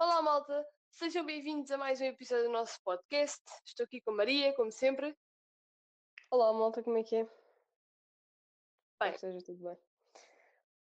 Olá, 0.00 0.22
malta! 0.22 0.64
Sejam 0.92 1.26
bem-vindos 1.26 1.72
a 1.72 1.76
mais 1.76 2.00
um 2.00 2.04
episódio 2.04 2.44
do 2.44 2.52
nosso 2.52 2.80
podcast. 2.84 3.42
Estou 3.66 3.82
aqui 3.82 4.00
com 4.00 4.12
a 4.12 4.14
Maria, 4.14 4.54
como 4.54 4.70
sempre. 4.70 5.12
Olá, 6.30 6.52
malta, 6.52 6.84
como 6.84 6.98
é 6.98 7.02
que 7.02 7.16
é? 7.16 7.24
Bem. 7.24 9.10
Espero 9.10 9.12
que 9.14 9.18
seja 9.18 9.44
tudo 9.44 9.64
bem. 9.64 9.76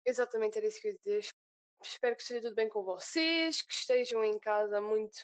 Exatamente, 0.06 0.56
era 0.56 0.66
isso 0.66 0.80
que 0.80 0.88
eu 0.88 0.92
ia 0.92 0.98
dizer. 1.04 1.34
Espero 1.82 2.16
que 2.16 2.22
esteja 2.22 2.40
tudo 2.40 2.54
bem 2.54 2.70
com 2.70 2.82
vocês, 2.82 3.60
que 3.60 3.74
estejam 3.74 4.24
em 4.24 4.38
casa 4.38 4.80
muito 4.80 5.18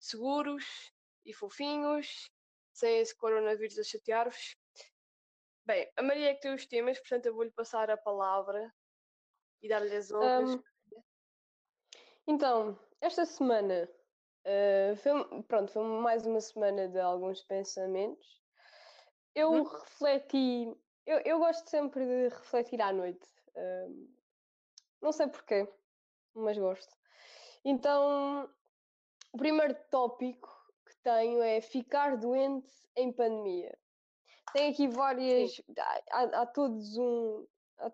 seguros 0.00 0.92
e 1.24 1.32
fofinhos, 1.32 2.32
sem 2.72 2.98
esse 2.98 3.16
coronavírus 3.16 3.78
a 3.78 3.84
chatear-vos. 3.84 4.56
Bem, 5.64 5.88
a 5.96 6.02
Maria 6.02 6.30
é 6.30 6.34
que 6.34 6.40
tem 6.40 6.52
os 6.52 6.66
temas, 6.66 6.98
portanto 6.98 7.26
eu 7.26 7.34
vou-lhe 7.34 7.52
passar 7.52 7.88
a 7.88 7.96
palavra 7.96 8.74
e 9.62 9.68
dar-lhe 9.68 9.94
as 9.94 10.10
honras. 10.10 10.54
Ahm, 10.54 10.62
então, 12.26 12.87
esta 13.00 13.24
semana 13.24 13.88
eh, 14.44 14.94
foi, 14.96 15.42
pronto, 15.44 15.72
foi 15.72 15.82
mais 15.84 16.26
uma 16.26 16.40
semana 16.40 16.88
de 16.88 16.98
alguns 17.00 17.42
pensamentos. 17.42 18.26
Eu 19.34 19.50
Uhum. 19.52 19.64
refleti, 19.64 20.66
eu, 21.06 21.18
eu 21.24 21.38
gosto 21.38 21.68
sempre 21.68 22.04
de 22.04 22.28
refletir 22.34 22.80
à 22.80 22.92
noite. 22.92 23.28
ahm, 23.56 24.08
não 25.00 25.12
sei 25.12 25.28
porquê, 25.28 25.68
mas 26.34 26.58
gosto. 26.58 26.96
Então, 27.64 28.50
o 29.32 29.38
primeiro 29.38 29.74
tópico 29.90 30.48
que 30.86 30.96
tenho 31.02 31.42
é 31.42 31.60
ficar 31.60 32.16
doente 32.16 32.70
em 32.96 33.12
pandemia. 33.12 33.78
Tem 34.52 34.72
aqui 34.72 34.88
várias. 34.88 35.60
Há, 35.78 36.00
há- 36.22 36.42
há 36.42 36.46
todos 36.46 36.96
um. 36.96 37.46
Há, 37.78 37.92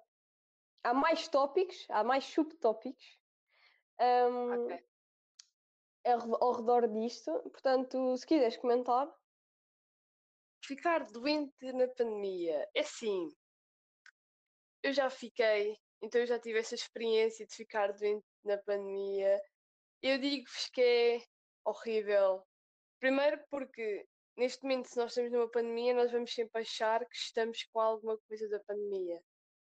há 0.85 0.95
mais 0.95 1.29
tópicos, 1.29 1.87
há 1.91 2.05
mais 2.05 2.25
subtópicos 2.25 3.19
ahm, 3.99 4.65
Ok. 4.65 4.85
Ao 6.05 6.19
re- 6.19 6.39
ao 6.41 6.53
redor 6.53 6.89
disto. 6.89 7.33
Portanto, 7.51 8.17
se 8.17 8.27
quiseres 8.27 8.57
comentar. 8.57 9.13
Ficar 10.65 11.05
doente 11.05 11.73
na 11.73 11.87
pandemia. 11.89 12.69
É 12.75 12.81
assim, 12.81 13.29
eu 14.83 14.93
já 14.93 15.11
fiquei, 15.11 15.79
então 16.03 16.21
eu 16.21 16.27
já 16.27 16.39
tive 16.39 16.59
essa 16.59 16.75
experiência 16.75 17.47
de 17.47 17.55
ficar 17.55 17.93
doente 17.93 18.25
na 18.43 18.57
pandemia. 18.59 19.43
Eu 20.03 20.19
digo-vos 20.19 20.69
que 20.73 20.81
é 20.81 21.23
horrível. 21.67 22.47
Primeiro 22.99 23.43
porque 23.51 24.07
neste 24.37 24.63
momento, 24.63 24.89
se 24.89 24.97
nós 24.97 25.11
estamos 25.11 25.33
numa 25.33 25.51
pandemia, 25.51 25.95
nós 25.95 26.11
vamos 26.11 26.33
sempre 26.33 26.63
achar 26.63 27.01
que 27.07 27.17
estamos 27.17 27.63
com 27.65 27.81
alguma 27.81 28.19
coisa 28.29 28.49
da 28.49 28.61
pandemia. 28.61 29.23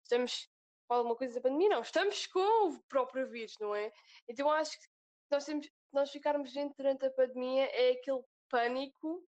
Estamos 0.02 0.48
com 0.88 0.94
alguma 0.94 1.16
coisa 1.16 1.34
da 1.34 1.40
pandemia? 1.40 1.68
Não, 1.70 1.82
estamos 1.82 2.26
com 2.26 2.68
o 2.68 2.82
próprio 2.88 3.28
vírus, 3.28 3.54
não 3.60 3.74
é? 3.74 3.92
Então 4.28 4.50
acho 4.50 4.78
que 4.78 4.86
nós 5.30 5.44
temos, 5.44 5.68
nós 5.94 6.10
ficarmos 6.10 6.52
doentes 6.52 6.76
durante 6.76 7.06
a 7.06 7.10
pandemia 7.10 7.64
é 7.66 7.92
aquele 7.92 8.22
pânico 8.48 9.26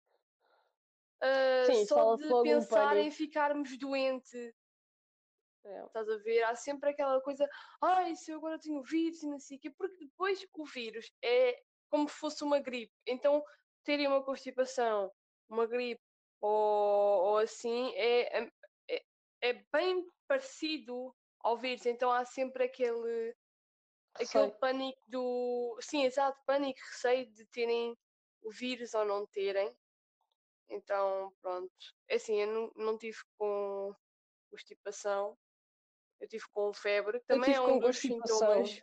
ah, 1.21 1.65
Sim, 1.65 1.85
só 1.85 2.15
de 2.15 2.27
pensar 2.43 2.97
em 2.97 3.11
ficarmos 3.11 3.77
doentes. 3.77 4.33
É, 5.63 5.85
Estás 5.85 6.09
a 6.09 6.17
ver? 6.17 6.43
Há 6.43 6.55
sempre 6.55 6.89
aquela 6.89 7.21
coisa, 7.21 7.47
ai, 7.79 8.15
se 8.15 8.31
eu 8.31 8.37
agora 8.37 8.59
tenho 8.59 8.81
vírus 8.81 9.21
e 9.21 9.27
não 9.27 9.39
sei 9.39 9.57
o 9.57 9.59
quê, 9.59 9.69
porque 9.69 10.05
depois 10.05 10.43
o 10.57 10.65
vírus 10.65 11.11
é 11.23 11.61
como 11.89 12.09
se 12.09 12.15
fosse 12.15 12.43
uma 12.43 12.59
gripe. 12.59 12.91
Então, 13.05 13.43
terem 13.83 14.07
uma 14.07 14.23
constipação, 14.23 15.11
uma 15.47 15.67
gripe 15.67 16.01
ou, 16.41 17.23
ou 17.25 17.37
assim, 17.37 17.93
é, 17.95 18.49
é, 18.89 19.03
é 19.41 19.53
bem 19.71 20.03
parecido 20.27 21.15
ao 21.41 21.55
vírus. 21.55 21.85
Então, 21.85 22.11
há 22.11 22.25
sempre 22.25 22.63
aquele, 22.63 23.35
aquele 24.15 24.51
pânico 24.51 25.01
do. 25.07 25.77
Sim, 25.81 26.03
exato, 26.03 26.39
pânico, 26.45 26.79
receio 26.91 27.25
de 27.31 27.45
terem 27.45 27.97
o 28.41 28.51
vírus 28.51 28.93
ou 28.93 29.05
não 29.05 29.25
terem. 29.25 29.75
Então, 30.69 31.33
pronto. 31.41 31.71
É 32.07 32.15
assim, 32.15 32.41
eu 32.41 32.47
não, 32.47 32.71
não 32.75 32.97
tive 32.97 33.17
com 33.37 33.93
constipação, 34.49 35.37
eu 36.19 36.27
tive 36.27 36.43
com 36.51 36.73
febre, 36.73 37.19
que 37.19 37.25
também 37.25 37.53
é 37.53 37.61
um 37.61 37.79
dos 37.79 37.97
sintomas. 37.99 38.81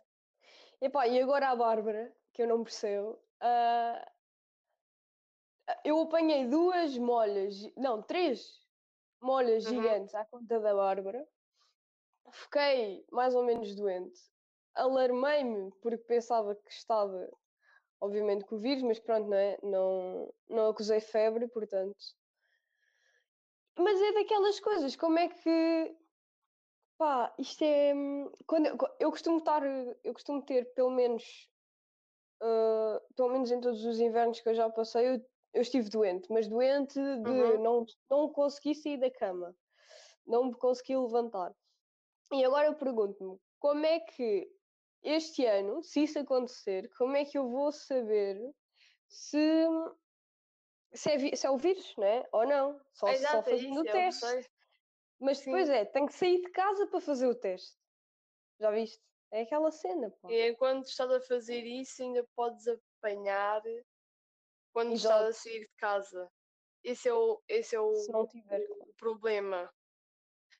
Epá, 0.81 1.07
e 1.07 1.21
agora 1.21 1.49
a 1.49 1.55
Bárbara, 1.55 2.15
que 2.31 2.41
eu 2.41 2.47
não 2.47 2.63
percebo, 2.63 3.21
ah, 3.41 4.11
eu 5.83 5.99
apanhei 6.01 6.47
duas 6.47 6.97
molhas, 6.97 7.55
não, 7.75 8.01
três 8.01 8.59
molhas 9.21 9.65
Uhum. 9.65 9.81
gigantes 9.81 10.15
à 10.15 10.25
conta 10.25 10.59
da 10.59 10.73
Bárbara. 10.73 11.27
Fiquei 12.31 13.05
mais 13.11 13.35
ou 13.35 13.43
menos 13.43 13.75
doente. 13.75 14.19
Alarmei-me 14.79 15.71
porque 15.81 16.03
pensava 16.05 16.55
que 16.55 16.71
estava, 16.71 17.29
obviamente, 18.01 18.45
com 18.45 18.55
o 18.55 18.59
vírus, 18.59 18.83
mas 18.83 18.99
pronto, 18.99 19.29
não 19.29 19.37
é? 19.37 19.57
Não, 19.63 20.33
não 20.49 20.69
acusei 20.69 21.01
febre, 21.01 21.47
portanto. 21.49 21.97
Mas 23.77 23.99
é 24.01 24.11
daquelas 24.13 24.59
coisas, 24.59 24.95
como 24.95 25.17
é 25.19 25.27
que. 25.29 25.95
Pá, 26.97 27.33
isto 27.39 27.63
é. 27.63 27.93
hum, 27.95 28.31
Quando 28.45 28.67
eu, 28.67 28.77
co- 28.77 28.95
eu 28.99 29.09
costumo 29.11 29.37
estar. 29.39 29.63
Eu 30.03 30.13
costumo 30.13 30.43
ter 30.45 30.73
pelo 30.73 30.91
menos. 30.91 31.23
ah, 32.41 33.01
pelo 33.15 33.29
menos 33.29 33.51
em 33.51 33.61
todos 33.61 33.83
os 33.85 33.99
invernos 33.99 34.39
que 34.41 34.49
eu 34.49 34.55
já 34.55 34.69
passei, 34.69 35.07
eu, 35.09 35.25
eu 35.53 35.61
estive 35.61 35.89
doente, 35.89 36.31
mas 36.31 36.47
doente 36.47 36.95
de 36.99 37.31
Uhum. 37.31 37.59
não, 37.59 37.85
não 38.09 38.31
conseguir 38.31 38.75
sair 38.75 38.97
da 38.99 39.11
cama, 39.11 39.55
não 40.27 40.45
me 40.45 40.53
consegui 40.55 40.97
levantar. 40.97 41.53
E 42.33 42.45
agora 42.45 42.67
eu 42.67 42.75
pergunto-me, 42.75 43.39
como 43.59 43.85
é 43.85 43.99
que 44.01 44.49
este 45.03 45.45
ano, 45.45 45.81
se 45.83 46.03
isso 46.03 46.19
acontecer, 46.19 46.89
como 46.97 47.15
é 47.15 47.25
que 47.25 47.37
eu 47.37 47.49
vou 47.49 47.71
saber 47.71 48.37
se, 49.07 49.65
se, 50.93 51.11
é, 51.11 51.35
se 51.35 51.47
é 51.47 51.49
o 51.49 51.57
vírus, 51.57 51.95
né? 51.97 52.25
Ou 52.31 52.45
não? 52.45 52.79
Só, 52.93 53.07
só 53.07 53.13
Exato, 53.13 53.49
é 53.49 53.53
fazendo 53.53 53.71
isso, 53.71 53.83
o 53.83 53.87
é 53.87 53.91
teste. 53.91 54.25
receio. 54.25 54.45
Mas 55.19 55.39
depois 55.39 55.67
Sim. 55.67 55.73
é, 55.73 55.85
tenho 55.85 56.07
que 56.07 56.13
sair 56.13 56.41
de 56.41 56.51
casa 56.51 56.87
para 56.87 57.01
fazer 57.01 57.27
o 57.27 57.35
teste. 57.35 57.77
Já 58.59 58.71
viste? 58.71 59.01
É 59.31 59.41
aquela 59.41 59.71
cena, 59.71 60.09
pá. 60.09 60.31
E 60.31 60.49
enquanto 60.49 60.85
estás 60.87 61.11
a 61.11 61.21
fazer 61.21 61.63
isso, 61.63 62.01
ainda 62.01 62.25
podes 62.35 62.65
apanhar 62.67 63.61
quando 64.73 64.93
estás 64.93 65.21
a 65.21 65.29
Exato. 65.29 65.43
sair 65.43 65.59
de 65.61 65.75
casa. 65.77 66.31
Esse 66.83 67.09
é 67.09 67.13
o, 67.13 67.41
esse 67.47 67.75
é 67.75 67.79
o, 67.79 67.91
o 67.91 68.93
problema. 68.97 69.71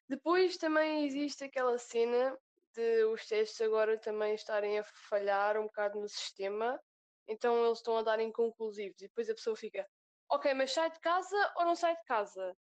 Depois 0.08 0.58
também 0.58 1.06
existe 1.06 1.44
aquela 1.44 1.78
cena 1.78 2.38
de 2.74 3.04
os 3.06 3.26
testes 3.28 3.60
agora 3.62 3.98
também 4.00 4.34
estarem 4.36 4.80
a 4.80 4.84
falhar 4.84 5.58
um 5.58 5.64
bocado 5.66 6.00
no 6.00 6.08
sistema, 6.08 6.80
então 7.28 7.66
eles 7.66 7.80
estão 7.80 7.98
a 7.98 8.04
dar 8.04 8.20
inconclusivos 8.20 9.02
e 9.02 9.08
depois 9.08 9.30
a 9.30 9.36
pessoa 9.36 9.56
fica, 9.56 9.88
ok, 10.32 10.54
mas 10.54 10.72
sai 10.72 10.92
de 10.92 11.00
casa 11.00 11.54
ou 11.58 11.66
não 11.66 11.76
sai 11.76 11.96
de 11.96 12.04
casa? 12.06 12.56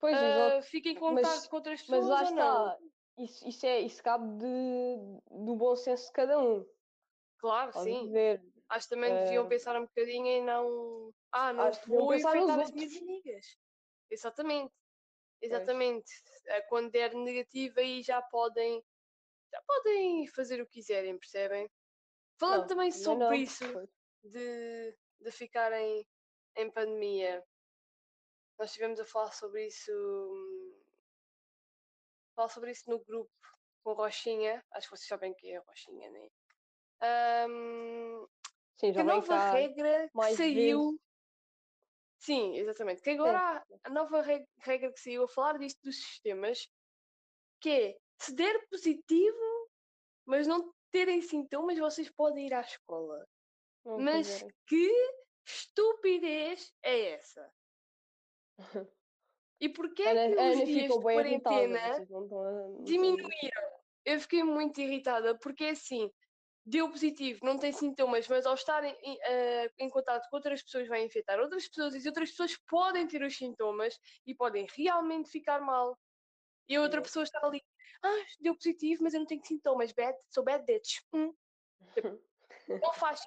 Pois, 0.00 0.20
exato. 0.20 0.66
fica 0.66 0.88
em 0.88 0.94
Mas, 0.94 1.26
contato 1.26 1.48
com 1.48 1.56
outras 1.56 1.82
mas 1.88 2.00
pessoas 2.00 2.08
lá 2.08 2.22
ou 2.22 2.30
não? 2.30 2.64
está. 2.64 2.78
Isso, 3.18 3.48
isso, 3.48 3.66
é, 3.66 3.80
isso 3.80 4.02
cabe 4.02 4.26
de, 4.38 4.46
do 5.44 5.56
bom 5.56 5.74
senso 5.74 6.06
de 6.06 6.12
cada 6.12 6.38
um. 6.38 6.64
Claro, 7.38 7.72
a 7.74 7.82
sim. 7.82 8.10
ver? 8.12 8.42
Acho 8.68 8.88
que 8.88 8.94
também 8.94 9.16
deviam 9.16 9.44
Ah, 9.44 9.48
pensar 9.48 9.76
um 9.76 9.86
bocadinho 9.86 10.26
em 10.26 10.44
não. 10.44 11.12
Ah, 11.32 11.52
não 11.52 11.64
acho 11.64 11.80
que 11.82 11.88
vou 11.88 12.14
infectar 12.14 12.60
as 12.60 12.70
minhas 12.70 12.96
amigas. 12.96 13.46
Exatamente, 14.10 14.72
Pois. 15.40 15.42
exatamente. 15.42 16.10
Ah, 16.48 16.62
Quando 16.68 16.90
der 16.90 17.14
negativo 17.14 17.80
aí 17.80 18.02
já 18.02 18.20
podem, 18.22 18.82
podem 19.66 20.26
fazer 20.28 20.60
o 20.60 20.66
que 20.66 20.74
quiserem, 20.74 21.18
percebem? 21.18 21.70
Falando 22.38 22.62
Não, 22.62 22.68
também 22.68 22.92
sobre 22.92 23.36
não. 23.36 23.42
isso, 23.42 23.64
de, 24.22 24.96
de 25.20 25.30
ficarem 25.32 26.06
em 26.56 26.70
pandemia, 26.70 27.44
nós 28.58 28.70
estivemos 28.70 29.00
a 29.00 29.04
falar 29.06 29.32
sobre 29.32 29.66
isso, 29.66 29.92
falar 32.34 32.48
sobre 32.48 32.70
isso 32.72 32.88
no 32.90 33.02
grupo 33.04 33.30
com 33.82 33.92
Rochinha, 33.92 34.64
acho 34.72 34.88
que 34.88 34.96
vocês 34.96 35.08
sabem 35.08 35.34
quem 35.34 35.54
é 35.54 35.58
a 35.58 35.62
Rochinha, 35.62 36.10
né? 36.10 36.28
Ahm, 37.00 38.26
Sim, 38.80 38.92
que 38.92 39.00
a 39.00 39.04
já 39.04 39.04
nova 39.04 39.38
regra 39.50 40.08
que 40.08 40.14
mais 40.18 40.36
vezes. 40.50 40.82
saiu, 40.82 41.00
sim, 42.18 42.56
exatamente, 42.56 43.02
que 43.02 43.10
agora 43.10 43.64
Sim. 43.66 43.80
a 43.84 43.90
nova 43.90 44.22
re- 44.22 44.46
regra 44.60 44.92
que 44.92 45.00
saiu 45.00 45.24
a 45.24 45.28
falar 45.28 45.58
disto 45.58 45.80
dos 45.82 45.96
sistemas, 45.96 46.68
que 47.60 47.70
é 47.70 47.98
se 48.18 48.34
der 48.34 48.66
positivo, 48.68 49.70
mas 50.26 50.46
não 50.46 50.72
terem 50.90 51.20
sintomas, 51.22 51.78
vocês 51.78 52.10
podem 52.10 52.46
ir 52.46 52.54
à 52.54 52.60
escola. 52.60 53.26
Não 53.84 53.98
Mas 53.98 54.26
quiserem. 54.26 54.54
que 54.66 54.92
estupidez 55.46 56.72
é 56.82 57.12
essa? 57.12 57.52
E 59.60 59.68
porquê 59.68 60.02
Ana, 60.02 60.28
que 60.28 60.34
os 60.34 60.38
Ana 60.38 60.54
dias 60.54 60.66
de 60.66 60.72
irritada. 60.72 61.00
quarentena 61.02 62.06
diminuíram? 62.84 63.78
Eu 64.04 64.20
fiquei 64.20 64.42
muito 64.42 64.80
irritada, 64.80 65.36
porque 65.38 65.64
é 65.64 65.70
assim, 65.70 66.10
deu 66.64 66.88
positivo, 66.90 67.44
não 67.44 67.58
tem 67.58 67.72
sintomas, 67.72 68.28
mas 68.28 68.46
ao 68.46 68.54
estar 68.54 68.84
em, 68.84 69.18
eh, 69.22 69.70
em 69.78 69.90
contato 69.90 70.28
com 70.30 70.36
outras 70.36 70.62
pessoas 70.62 70.86
vai 70.86 71.02
infectar 71.04 71.40
outras 71.40 71.68
pessoas 71.68 71.94
e 71.94 72.08
outras 72.08 72.30
pessoas 72.30 72.56
podem 72.68 73.06
ter 73.06 73.22
os 73.22 73.36
sintomas 73.36 73.98
e 74.26 74.34
podem 74.34 74.66
realmente 74.76 75.30
ficar 75.30 75.60
mal. 75.60 75.98
E 76.68 76.76
a 76.76 76.82
outra 76.82 77.02
pessoa 77.02 77.22
está 77.22 77.40
ali, 77.42 77.62
ah, 78.02 78.24
deu 78.40 78.54
positivo, 78.54 79.02
mas 79.02 79.14
eu 79.14 79.20
não 79.20 79.26
tenho 79.26 79.44
sintomas, 79.44 79.92
bad, 79.92 80.16
sou 80.30 80.44
bad 80.44 80.64
bitch. 80.64 81.00
Hum, 81.12 81.34
não 82.68 82.92
faz. 82.94 83.20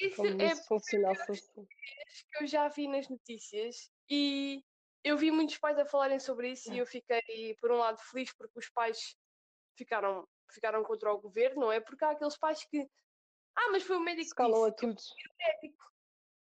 Isso 0.00 0.16
Como 0.16 0.40
é 0.42 0.54
se 0.54 0.66
funcionasse 0.66 1.30
assim. 1.32 1.66
que 1.66 2.42
eu 2.42 2.46
já 2.46 2.68
vi 2.68 2.88
nas 2.88 3.08
notícias 3.08 3.90
e 4.08 4.64
eu 5.04 5.16
vi 5.16 5.30
muitos 5.30 5.58
pais 5.58 5.78
a 5.78 5.84
falarem 5.84 6.18
sobre 6.18 6.50
isso 6.52 6.72
e 6.72 6.78
eu 6.78 6.86
fiquei, 6.86 7.56
por 7.60 7.70
um 7.70 7.76
lado, 7.76 7.98
feliz 8.00 8.32
porque 8.32 8.58
os 8.58 8.68
pais 8.70 9.16
ficaram, 9.76 10.26
ficaram 10.50 10.82
contra 10.82 11.12
o 11.12 11.20
governo, 11.20 11.62
não 11.62 11.72
é? 11.72 11.80
Porque 11.80 12.04
há 12.04 12.10
aqueles 12.10 12.36
pais 12.38 12.64
que. 12.64 12.88
Ah, 13.56 13.70
mas 13.72 13.82
foi 13.82 13.96
o 13.96 14.00
médico 14.00 14.28
Se 14.28 14.34
que 14.34 14.36
calam 14.36 14.64
a 14.64 14.70
disse. 14.70 14.76
tudo. 14.80 15.00
médico. 15.38 15.84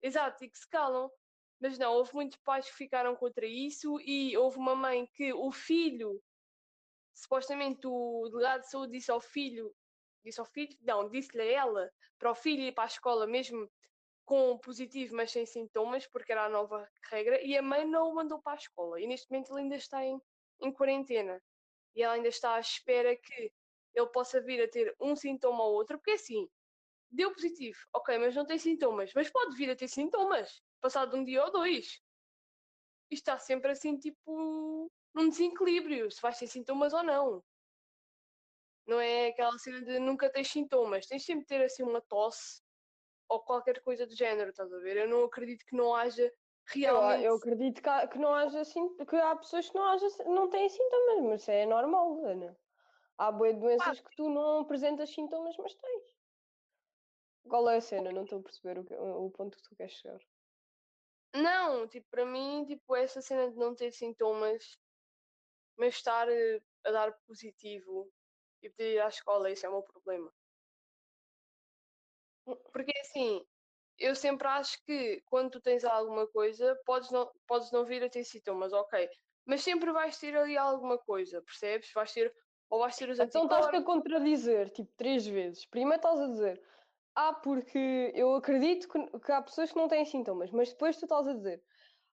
Exato, 0.02 0.44
e 0.44 0.50
que 0.50 0.58
se 0.58 0.68
calam. 0.70 1.12
Mas 1.60 1.78
não, 1.78 1.94
houve 1.94 2.14
muitos 2.14 2.38
pais 2.44 2.70
que 2.70 2.76
ficaram 2.76 3.16
contra 3.16 3.46
isso 3.46 4.00
e 4.02 4.36
houve 4.38 4.58
uma 4.58 4.76
mãe 4.76 5.08
que 5.14 5.34
o 5.34 5.52
filho, 5.52 6.22
supostamente 7.16 7.88
o 7.88 8.30
delegado 8.30 8.62
de 8.62 8.70
saúde 8.70 8.92
disse 8.92 9.10
ao 9.10 9.22
filho, 9.22 9.74
disse 10.24 10.40
ao 10.40 10.46
filho, 10.46 10.78
não, 10.82 11.10
disse-lhe 11.10 11.42
a 11.42 11.52
ela, 11.62 11.92
para 12.20 12.32
o 12.32 12.36
filho 12.36 12.64
ir 12.64 12.74
para 12.74 12.84
a 12.84 12.88
escola 12.88 13.26
mesmo 13.26 13.70
com 14.26 14.58
positivo, 14.58 15.16
mas 15.16 15.32
sem 15.32 15.46
sintomas, 15.46 16.08
porque 16.08 16.32
era 16.32 16.46
a 16.46 16.50
nova 16.50 16.90
regra, 17.10 17.42
e 17.42 17.56
a 17.56 17.62
mãe 17.62 17.86
não 17.86 18.10
o 18.10 18.16
mandou 18.16 18.42
para 18.42 18.54
a 18.54 18.58
escola. 18.58 19.00
E 19.00 19.08
neste 19.08 19.30
momento 19.30 19.52
ele 19.52 19.62
ainda 19.62 19.76
está 19.76 20.04
em, 20.04 20.20
em 20.62 20.72
quarentena. 20.74 21.42
E 21.96 22.02
ela 22.04 22.16
ainda 22.16 22.28
está 22.28 22.56
à 22.56 22.60
espera 22.60 23.16
que 23.16 23.54
ele 23.94 24.08
possa 24.08 24.42
vir 24.42 24.62
a 24.62 24.68
ter 24.68 24.94
um 25.00 25.16
sintoma 25.16 25.64
ou 25.64 25.76
outro, 25.76 25.98
porque 25.98 26.12
assim, 26.12 26.50
deu 27.10 27.32
positivo, 27.32 27.78
ok, 27.94 28.18
mas 28.18 28.36
não 28.36 28.46
tem 28.46 28.58
sintomas, 28.58 29.14
mas 29.14 29.30
pode 29.30 29.56
vir 29.56 29.70
a 29.70 29.76
ter 29.76 29.88
sintomas, 29.88 30.62
passado 30.82 31.16
um 31.16 31.24
dia 31.24 31.44
ou 31.46 31.52
dois. 31.52 32.02
Isto 33.10 33.30
está 33.32 33.40
sempre 33.40 33.72
assim, 33.72 33.98
tipo, 33.98 34.92
num 35.16 35.30
desequilíbrio, 35.30 36.12
se 36.12 36.22
vais 36.22 36.38
ter 36.38 36.48
sintomas 36.48 36.94
ou 36.94 37.04
não. 37.04 37.44
Não 38.88 39.00
é 39.00 39.28
aquela 39.30 39.58
cena 39.58 39.82
de 39.82 39.98
nunca 40.00 40.32
tens 40.32 40.50
sintomas, 40.52 41.08
tens 41.08 41.26
sempre 41.26 41.42
de 41.42 41.48
ter 41.48 41.64
assim 41.64 41.84
uma 41.84 42.02
tosse 42.02 42.62
ou 43.28 43.44
qualquer 43.44 43.82
coisa 43.82 44.06
do 44.06 44.16
género, 44.16 44.52
estás 44.52 44.72
a 44.72 44.78
ver? 44.80 44.98
Eu 44.98 45.08
não 45.08 45.24
acredito 45.24 45.66
que 45.66 45.76
não 45.76 45.96
haja 45.96 46.24
Eu, 46.24 46.34
realmente. 46.66 47.24
eu 47.24 47.36
acredito 47.36 47.82
que, 47.82 47.90
há- 47.90 48.08
que 48.08 48.20
não 48.20 48.34
haja 48.34 48.64
sim- 48.64 48.96
que 48.98 49.16
há 49.16 49.36
pessoas 49.36 49.70
que 49.70 49.76
não, 49.76 49.86
haja, 49.86 50.08
não 50.26 50.50
têm 50.50 50.70
sintomas, 50.70 51.24
mas 51.24 51.42
isso 51.42 51.52
é 51.52 51.66
normal, 51.66 52.24
Ana. 52.26 52.58
Há 53.18 53.32
boas 53.32 53.58
doenças 53.58 54.00
que 54.02 54.16
tu 54.16 54.30
não 54.30 54.60
apresentas 54.60 55.10
sintomas, 55.10 55.56
mas 55.58 55.74
tens. 55.76 56.04
Qual 57.50 57.70
é 57.70 57.78
a 57.78 57.82
cena? 57.82 58.12
Não 58.12 58.24
estou 58.24 58.40
a 58.40 58.44
perceber 58.44 58.80
o, 58.80 58.86
que- 58.86 58.96
o 58.96 59.32
ponto 59.32 59.58
que 59.58 59.64
tu 59.64 59.76
queres 59.76 59.94
chegar. 59.94 60.20
Não, 61.36 61.88
tipo, 61.88 62.08
para 62.10 62.26
mim, 62.26 62.66
tipo, 62.66 62.96
essa 62.96 63.22
cena 63.22 63.50
de 63.52 63.58
não 63.58 63.76
ter 63.76 63.92
sintomas, 63.92 64.80
mas 65.78 65.96
estar 65.96 66.30
eh, 66.30 66.62
a 66.86 66.92
dar 66.92 67.14
positivo 67.28 68.12
e 68.62 68.70
poder 68.70 68.94
ir 68.96 69.00
à 69.02 69.08
escola, 69.10 69.52
isso 69.52 69.66
é 69.66 69.70
o 69.70 69.74
meu 69.74 69.84
problema. 69.84 70.32
Hum. 72.48 72.56
Porque 72.72 72.92
assim, 73.02 73.46
eu 73.98 74.16
sempre 74.16 74.48
acho 74.48 74.84
que 74.86 75.22
quando 75.26 75.52
tu 75.52 75.62
tens 75.62 75.84
alguma 75.86 76.28
coisa, 76.28 76.76
podes 76.86 77.12
não, 77.12 77.32
podes 77.48 77.72
não 77.72 77.86
vir 77.86 78.04
a 78.04 78.10
ter 78.10 78.24
sintomas, 78.24 78.74
ok. 78.74 79.10
Mas 79.46 79.64
sempre 79.64 79.92
vais 79.92 80.18
ter 80.20 80.36
ali 80.36 80.58
alguma 80.58 80.98
coisa, 80.98 81.42
percebes? 81.42 81.92
Vais 81.94 82.12
ter, 82.14 82.34
ou 82.70 82.80
vais 82.80 82.96
ter 82.98 83.10
os 83.10 83.20
Então 83.20 83.46
estás-te 83.46 83.76
a 83.76 83.80
anticorpos. 83.80 83.82
contradizer, 83.82 84.70
tipo, 84.72 84.92
três 84.98 85.26
vezes. 85.26 85.66
Primeiro 85.66 85.98
estás 85.98 86.20
a 86.20 86.28
dizer, 86.28 86.62
ah, 87.16 87.34
porque 87.34 88.12
eu 88.16 88.36
acredito 88.36 88.88
que, 88.90 89.20
que 89.20 89.32
há 89.32 89.42
pessoas 89.42 89.72
que 89.72 89.78
não 89.78 89.88
têm 89.88 90.06
sintomas, 90.06 90.52
mas 90.52 90.70
depois 90.72 90.98
tu 90.98 91.06
estás 91.06 91.28
a 91.28 91.34
dizer, 91.34 91.64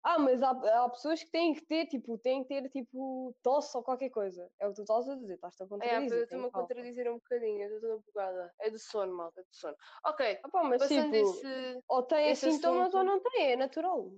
ah, 0.04 0.18
mas 0.18 0.42
há, 0.42 0.50
há 0.50 0.88
pessoas 0.90 1.22
que 1.22 1.30
têm 1.30 1.54
que 1.54 1.64
ter, 1.66 1.86
tipo, 1.86 2.18
têm 2.18 2.42
que 2.42 2.48
ter, 2.48 2.68
tipo, 2.70 3.34
tosse 3.42 3.76
ou 3.76 3.82
qualquer 3.82 4.10
coisa. 4.10 4.50
É 4.58 4.66
o 4.66 4.70
que 4.70 4.76
tu 4.76 4.82
estás 4.82 5.08
a 5.08 5.14
dizer, 5.14 5.34
estás-te 5.34 5.62
a 5.62 5.66
É, 5.66 5.68
contradizer. 5.68 6.02
eu 6.02 6.08
tem 6.08 6.22
estou-me 6.24 6.46
a 6.46 6.50
contradizer 6.50 7.10
um 7.10 7.14
bocadinho, 7.14 7.62
eu 7.62 7.74
estou 7.76 7.90
toda 7.90 8.02
bugada. 8.06 8.54
É 8.60 8.70
do 8.70 8.78
sono, 8.78 9.14
malta, 9.14 9.40
é 9.40 9.44
do 9.44 9.54
sono. 9.54 9.76
Ok, 10.04 10.40
Ah, 10.42 10.48
pá, 10.48 10.64
mas 10.64 10.82
passando 10.82 11.12
tipo, 11.12 11.16
esse. 11.16 11.80
ou 11.88 12.06
esse 12.18 12.50
sintomas 12.52 12.94
ou 12.94 13.00
assunto- 13.00 13.04
não 13.04 13.20
têm, 13.20 13.52
é 13.52 13.56
natural. 13.56 14.12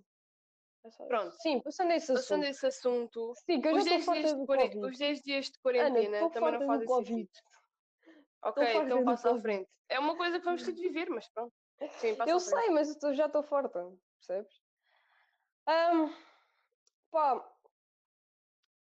É. 0.84 1.06
Pronto. 1.06 1.30
Sim, 1.40 1.60
passando 1.60 1.92
esse 1.92 2.12
Passando 2.12 2.44
assunto. 2.44 2.50
esse 2.50 2.66
assunto, 2.66 3.32
Sim, 3.46 3.60
que 3.60 3.68
eu 3.68 3.72
já 3.72 3.78
os 3.78 3.84
estou 3.84 3.96
10, 3.98 4.04
farta 4.04 4.20
dias 4.20 4.70
de 4.70 4.86
os 4.86 4.98
10 4.98 5.20
dias 5.22 5.44
de 5.46 5.52
Ana, 5.52 5.62
quarentena 5.62 6.16
estou 6.16 6.30
também 6.30 6.52
não 6.52 6.66
fazem 6.66 6.88
sentido. 6.88 7.30
Ok, 8.42 8.74
então 8.76 9.04
passa 9.04 9.30
à 9.34 9.40
frente. 9.40 9.70
É 9.88 9.98
uma 9.98 10.16
coisa 10.16 10.38
que 10.38 10.44
vamos 10.44 10.62
ter 10.62 10.72
de 10.72 10.82
viver, 10.88 11.08
mas 11.08 11.28
pronto. 11.32 11.52
Sim, 11.98 12.16
Eu 12.26 12.38
sei, 12.38 12.70
mas 12.70 13.02
eu 13.02 13.14
já 13.14 13.26
estou 13.26 13.42
farta, 13.42 13.90
percebes? 14.18 14.63
Ahm, 15.66 16.10
pá, 17.10 17.54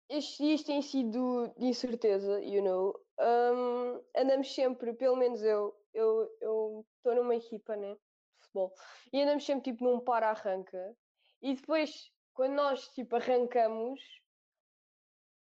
estes 0.08 0.36
dias 0.38 0.62
têm 0.62 0.82
sido 0.82 1.48
de 1.58 1.66
incerteza, 1.66 2.40
you 2.42 2.62
know. 2.62 2.94
Ahm, 3.18 4.00
andamos 4.16 4.52
sempre, 4.54 4.92
pelo 4.94 5.16
menos 5.16 5.42
eu, 5.42 5.74
eu 5.92 6.86
estou 6.96 7.14
numa 7.14 7.34
equipa, 7.36 7.76
né? 7.76 7.96
Futebol. 8.40 8.72
E 9.12 9.22
andamos 9.22 9.44
sempre 9.46 9.72
tipo 9.72 9.84
num 9.84 10.00
para-arranca. 10.00 10.96
E 11.42 11.54
depois, 11.54 12.10
quando 12.34 12.54
nós 12.54 12.88
tipo 12.88 13.16
arrancamos, 13.16 14.00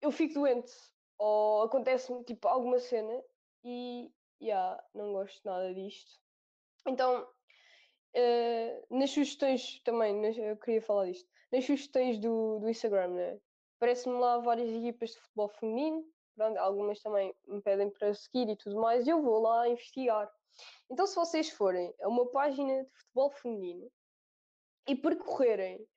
eu 0.01 0.12
fico 0.12 0.36
doente. 0.36 0.71
Ou 1.18 1.63
acontece-me 1.63 2.24
tipo 2.24 2.48
alguma 2.48 2.80
cena 2.80 3.21
e 3.63 4.12
yeah, 4.42 4.81
não 4.94 5.12
gosto 5.13 5.44
nada 5.45 5.74
disto. 5.74 6.21
Então, 6.88 7.27
eh, 8.19 8.86
nas 8.89 9.12
sugestões 9.12 9.81
também, 9.83 10.13
nas- 10.19 10.38
eu 10.38 10.57
queria 10.57 10.81
falar 10.81 11.06
disto, 11.06 11.30
nas 11.51 11.66
sugestões 11.66 12.19
do, 12.19 12.60
do 12.60 12.69
Instagram, 12.69 13.10
né? 13.10 13.39
Parece-me 13.80 14.16
lá 14.19 14.38
várias 14.39 14.69
equipas 14.69 15.12
de 15.12 15.19
futebol 15.19 15.48
feminino, 15.50 16.04
pronto, 16.36 16.57
algumas 16.57 17.00
também 17.01 17.33
me 17.48 17.62
pedem 17.62 17.89
para 17.89 18.13
seguir 18.13 18.50
e 18.50 18.56
tudo 18.57 18.80
mais, 18.80 19.07
e 19.07 19.10
eu 19.10 19.21
vou 19.21 19.39
lá 19.39 19.68
investigar. 19.69 20.30
Então, 20.89 21.07
se 21.07 21.16
vocês 21.16 21.50
forem 21.50 21.94
a 22.01 22.07
uma 22.07 22.30
página 22.31 22.83
de 22.83 22.89
futebol 22.92 23.31
feminino 23.31 23.89
e 24.88 24.95
percorrerem, 24.95 25.88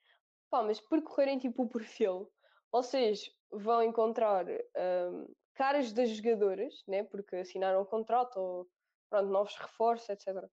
pá, 0.50 0.62
mas 0.62 0.80
percorrerem 0.80 1.38
tipo 1.38 1.64
o 1.64 1.68
perfil, 1.68 2.30
vocês 2.70 3.30
vão 3.50 3.82
encontrar 3.82 4.46
ahm, 4.76 5.26
caras 5.54 5.92
das 5.92 6.10
jogadoras, 6.10 6.82
né? 6.86 7.02
Porque 7.04 7.36
assinaram 7.36 7.82
um 7.82 7.86
contrato 7.86 8.36
ou 8.38 8.68
pronto, 9.10 9.28
novos 9.28 9.56
reforços, 9.56 10.08
etc. 10.08 10.48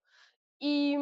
E, 0.62 0.96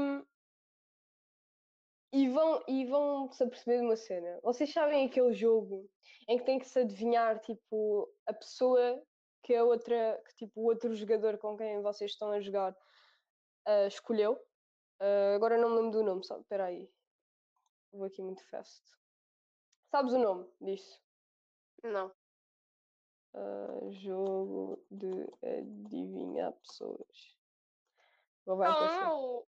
e 2.11 2.29
vão, 2.29 2.63
e 2.67 2.85
vão 2.85 3.31
se 3.31 3.43
aperceber 3.43 3.79
de 3.79 3.85
uma 3.85 3.95
cena. 3.95 4.39
Vocês 4.43 4.71
sabem 4.71 5.05
aquele 5.05 5.33
jogo 5.33 5.89
em 6.27 6.37
que 6.37 6.45
tem 6.45 6.59
que 6.59 6.67
se 6.67 6.79
adivinhar 6.79 7.39
tipo 7.39 8.09
a 8.25 8.33
pessoa 8.33 9.01
que 9.43 9.55
a 9.55 9.63
outra, 9.63 10.21
que 10.25 10.35
tipo 10.35 10.61
o 10.61 10.65
outro 10.65 10.93
jogador 10.93 11.37
com 11.37 11.57
quem 11.57 11.81
vocês 11.81 12.11
estão 12.11 12.31
a 12.31 12.41
jogar 12.41 12.75
ah, 13.65 13.87
escolheu? 13.87 14.39
Ah, 14.99 15.35
agora 15.35 15.57
não 15.57 15.69
me 15.69 15.75
lembro 15.77 15.91
do 15.91 16.03
nome, 16.03 16.25
sabe? 16.25 16.41
Espera 16.41 16.65
aí. 16.65 16.89
Vou 17.91 18.05
aqui 18.05 18.21
muito 18.21 18.43
fast. 18.49 18.83
Sabes 19.89 20.13
o 20.13 20.19
nome 20.19 20.49
disso? 20.61 21.01
Não. 21.83 22.11
Ah, 23.33 23.79
jogo 23.91 24.83
de 24.89 25.27
adivinhar 25.43 26.53
pessoas. 26.53 27.37
Não, 28.45 28.57
não. 28.57 29.47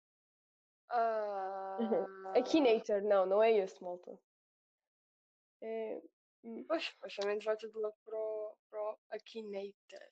Ah, 1.81 2.39
Akinator, 2.39 3.01
não, 3.03 3.25
não 3.25 3.41
é 3.43 3.51
esse, 3.51 3.81
malta. 3.83 4.19
É. 5.61 6.01
hum, 6.43 6.63
Pois, 6.67 6.85
supostamente 6.85 7.45
vai 7.45 7.57
tudo 7.57 7.79
logo 7.79 7.95
para 8.05 8.17
o, 8.17 8.55
para 8.69 8.81
o 8.81 8.97
Akinator. 9.11 10.09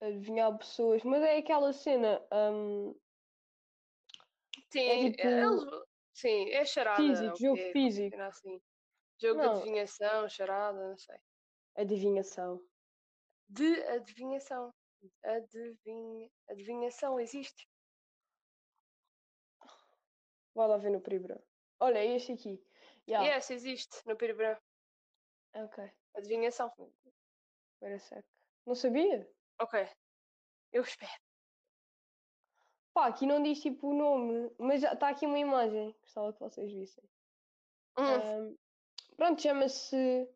adivinhar 0.00 0.56
pessoas, 0.58 1.02
mas 1.02 1.22
é 1.22 1.38
aquela 1.38 1.72
cena 1.72 2.24
hum, 2.32 2.94
Sim, 4.70 5.12
tipo 5.12 5.26
eles- 5.26 5.64
sim, 6.12 6.50
é 6.50 6.64
charada. 6.64 7.02
físico, 7.02 7.36
jogo 7.36 7.72
físico. 7.72 8.20
Assim. 8.20 8.60
Jogo 9.20 9.40
Não. 9.40 9.52
de 9.54 9.58
adivinhação, 9.60 10.28
charada, 10.28 10.88
não 10.90 10.96
sei. 10.98 11.16
adivinhação. 11.76 12.62
De 13.48 13.82
adivinhação. 13.84 14.72
Adivinha... 15.24 16.30
Adivinhação 16.48 17.18
existe? 17.20 17.68
Vai 20.58 20.66
lá 20.66 20.76
ver 20.76 20.90
no 20.90 21.00
Pribra. 21.00 21.40
Olha, 21.78 21.98
é 21.98 22.16
este 22.16 22.32
aqui. 22.32 22.60
Yeah. 23.08 23.36
Yes, 23.36 23.48
existe 23.48 24.04
no 24.04 24.16
Piribran. 24.16 24.56
Ok, 25.54 25.88
Adivinhação. 26.16 26.72
wait 27.80 27.94
a 27.94 27.98
sec. 28.00 28.26
Não 28.66 28.74
sabia? 28.74 29.30
Ok. 29.60 29.88
Eu 30.72 30.82
espero. 30.82 31.12
Pá, 32.92 33.06
aqui 33.06 33.24
não 33.24 33.40
diz 33.40 33.60
tipo 33.60 33.90
o 33.90 33.94
nome, 33.94 34.50
mas 34.58 34.82
está 34.82 35.10
aqui 35.10 35.26
uma 35.26 35.38
imagem. 35.38 35.94
Gostava 36.00 36.32
que 36.32 36.40
vocês 36.40 36.72
vissem. 36.72 37.04
Hum, 37.96 38.48
Hum, 38.48 38.58
pronto, 39.16 39.40
chama-se 39.40 40.28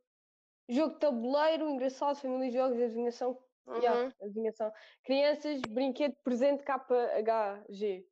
Jogo 0.68 0.94
de 0.94 1.00
Tabuleiro, 1.00 1.68
Engraçado, 1.68 2.20
Família 2.20 2.46
e 2.46 2.52
Jogos 2.52 2.76
de 2.76 2.84
Adivinhação. 2.84 3.44
Yeah, 3.66 4.04
uhum. 4.04 4.12
adivinhação. 4.22 4.72
Crianças, 5.02 5.60
brinquedo, 5.62 6.14
presente, 6.22 6.62
KHG. 6.62 8.08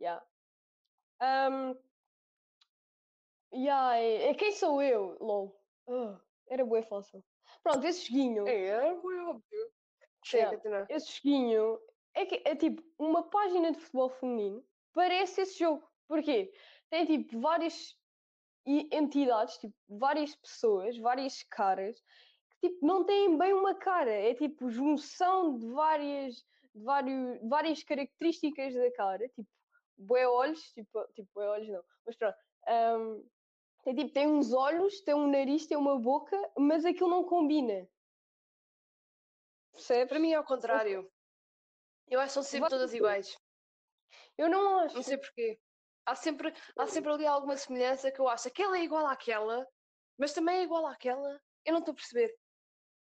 Yeah. 0.00 0.26
Um, 1.20 1.74
é, 3.52 4.30
é 4.30 4.34
quem 4.34 4.52
sou 4.52 4.82
eu? 4.82 5.16
LOL. 5.20 5.60
Ah, 5.88 6.20
era 6.48 6.64
bué 6.64 6.82
fácil. 6.82 7.24
Pronto, 7.62 7.84
esse 7.86 8.06
joguinho. 8.06 8.48
É, 8.48 8.66
é 8.66 8.92
óbvio. 8.92 9.72
Chega, 10.24 10.60
Yeah. 10.64 10.86
Esse 10.90 11.12
joguinho 11.16 11.78
é 12.14 12.26
que 12.26 12.42
é 12.44 12.54
tipo 12.54 12.82
uma 12.98 13.28
página 13.30 13.72
de 13.72 13.78
futebol 13.78 14.10
feminino 14.10 14.64
parece 14.92 15.42
esse 15.42 15.58
jogo. 15.58 15.88
Porquê? 16.06 16.52
Tem 16.90 17.06
tipo 17.06 17.40
várias 17.40 17.96
e- 18.66 18.88
entidades, 18.92 19.58
tipo 19.58 19.74
várias 19.88 20.34
pessoas, 20.36 20.96
várias 20.98 21.42
caras 21.44 22.00
que 22.60 22.68
tipo 22.68 22.86
não 22.86 23.04
têm 23.04 23.36
bem 23.38 23.54
uma 23.54 23.74
cara. 23.74 24.10
É 24.12 24.34
tipo 24.34 24.68
junção 24.70 25.56
de 25.58 25.66
várias, 25.66 26.36
de 26.74 26.82
vários, 26.82 27.40
de 27.40 27.48
várias 27.48 27.82
características 27.82 28.74
da 28.74 28.92
cara, 28.92 29.28
tipo 29.28 29.48
bué 30.00 30.26
olhos, 30.26 30.60
tipo, 30.72 31.06
tipo 31.14 31.28
bué 31.34 31.48
olhos 31.48 31.68
não, 31.68 31.84
mas 32.06 32.16
pronto. 32.16 32.36
ahm, 32.66 33.22
tem, 33.82 33.94
tipo, 33.94 34.12
tem 34.12 34.26
uns 34.26 34.52
olhos, 34.52 35.00
tem 35.02 35.14
um 35.14 35.30
nariz, 35.30 35.66
tem 35.66 35.76
uma 35.76 35.98
boca, 35.98 36.36
mas 36.58 36.84
aquilo 36.84 37.08
não 37.08 37.24
combina. 37.24 37.88
Percebes? 39.72 40.08
Para 40.08 40.18
mim 40.18 40.32
é 40.32 40.34
ao 40.34 40.44
contrário. 40.44 41.10
Eu 42.08 42.20
acho 42.20 42.28
que 42.28 42.34
são 42.34 42.42
sempre 42.42 42.68
todas 42.68 42.92
iguais. 42.92 43.38
Eu 44.36 44.48
não 44.48 44.80
acho. 44.80 44.96
Não 44.96 45.02
sei 45.02 45.16
porquê. 45.16 45.60
Há 46.04 46.14
sempre, 46.14 46.52
há 46.76 46.86
sempre 46.86 47.12
ali 47.12 47.26
alguma 47.26 47.56
semelhança 47.56 48.10
que 48.10 48.20
eu 48.20 48.28
acho. 48.28 48.48
Aquela 48.48 48.78
é 48.78 48.82
igual 48.82 49.06
àquela, 49.06 49.66
mas 50.18 50.32
também 50.32 50.58
é 50.58 50.62
igual 50.62 50.86
àquela. 50.86 51.40
Eu 51.64 51.72
não 51.72 51.80
estou 51.80 51.92
a 51.92 51.94
perceber. 51.94 52.34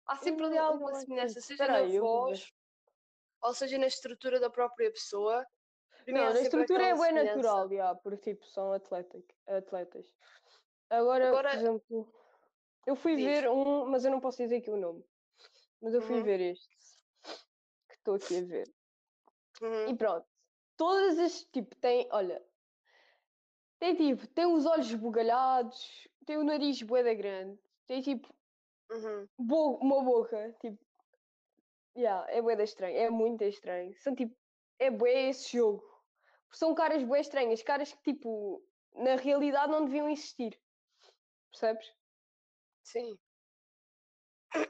Há 0.06 0.16
sempre 0.16 0.44
ali 0.46 0.58
alguma 0.58 0.94
semelhança, 0.94 1.40
seja 1.40 1.66
na 1.66 1.86
voz, 1.98 2.52
ou 3.42 3.54
seja 3.54 3.78
na 3.78 3.86
estrutura 3.86 4.40
da 4.40 4.50
própria 4.50 4.90
pessoa. 4.90 5.46
Não, 6.06 6.22
a 6.24 6.32
sempre 6.32 6.42
estrutura 6.42 6.82
é 6.84 6.94
bem 6.94 7.12
natural, 7.12 7.68
já, 7.68 7.94
porque 7.94 8.34
tipo, 8.34 8.46
são 8.46 8.72
atlétic, 8.72 9.24
atletas. 9.46 10.14
Agora, 10.90 11.28
Agora- 11.28 11.50
por 11.50 11.58
exemplo, 11.58 12.14
eu 12.86 12.96
fui 12.96 13.16
Diz. 13.16 13.24
ver 13.24 13.48
um, 13.50 13.86
mas 13.86 14.04
eu 14.04 14.10
não 14.10 14.20
posso 14.20 14.38
dizer 14.38 14.56
aqui 14.56 14.70
o 14.70 14.76
nome. 14.76 15.04
Mas 15.80 15.94
eu 15.94 16.02
fui 16.02 16.16
Uhum. 16.16 16.22
ver 16.24 16.40
este 16.40 16.68
que 17.88 17.94
estou 17.94 18.14
aqui 18.14 18.38
a 18.38 18.44
ver. 18.44 18.68
Uhum. 19.62 19.88
E 19.88 19.96
pronto, 19.96 20.26
todas 20.76 21.18
as 21.18 21.44
tipo 21.44 21.74
tem, 21.76 22.08
olha, 22.10 22.44
tem 23.78 23.94
tipo, 23.94 24.26
tem 24.28 24.46
os 24.46 24.66
olhos 24.66 24.88
esbugalhados, 24.88 26.08
tem 26.26 26.36
o 26.38 26.44
nariz 26.44 26.80
bué 26.82 27.02
da 27.02 27.14
grande, 27.14 27.58
tem 27.86 28.00
tipo 28.02 28.34
Uhum. 28.90 29.28
bo- 29.38 29.76
uma 29.78 30.02
boca, 30.02 30.52
tipo, 30.60 30.78
yeah, 31.96 32.28
é 32.30 32.40
bué 32.42 32.56
da 32.56 32.64
estranho, 32.64 32.96
é 32.96 33.10
muito 33.10 33.44
estranho. 33.44 33.94
São 34.00 34.14
tipo, 34.14 34.36
é 34.78 34.90
bué 34.90 35.28
esse 35.28 35.56
jogo. 35.56 35.93
São 36.54 36.74
caras 36.74 37.02
bué 37.02 37.20
estranhas, 37.20 37.62
caras 37.62 37.92
que 37.92 38.12
tipo, 38.12 38.64
na 38.94 39.16
realidade 39.16 39.72
não 39.72 39.84
deviam 39.84 40.08
existir. 40.08 40.58
Percebes? 41.50 41.92
Sim. 42.82 43.18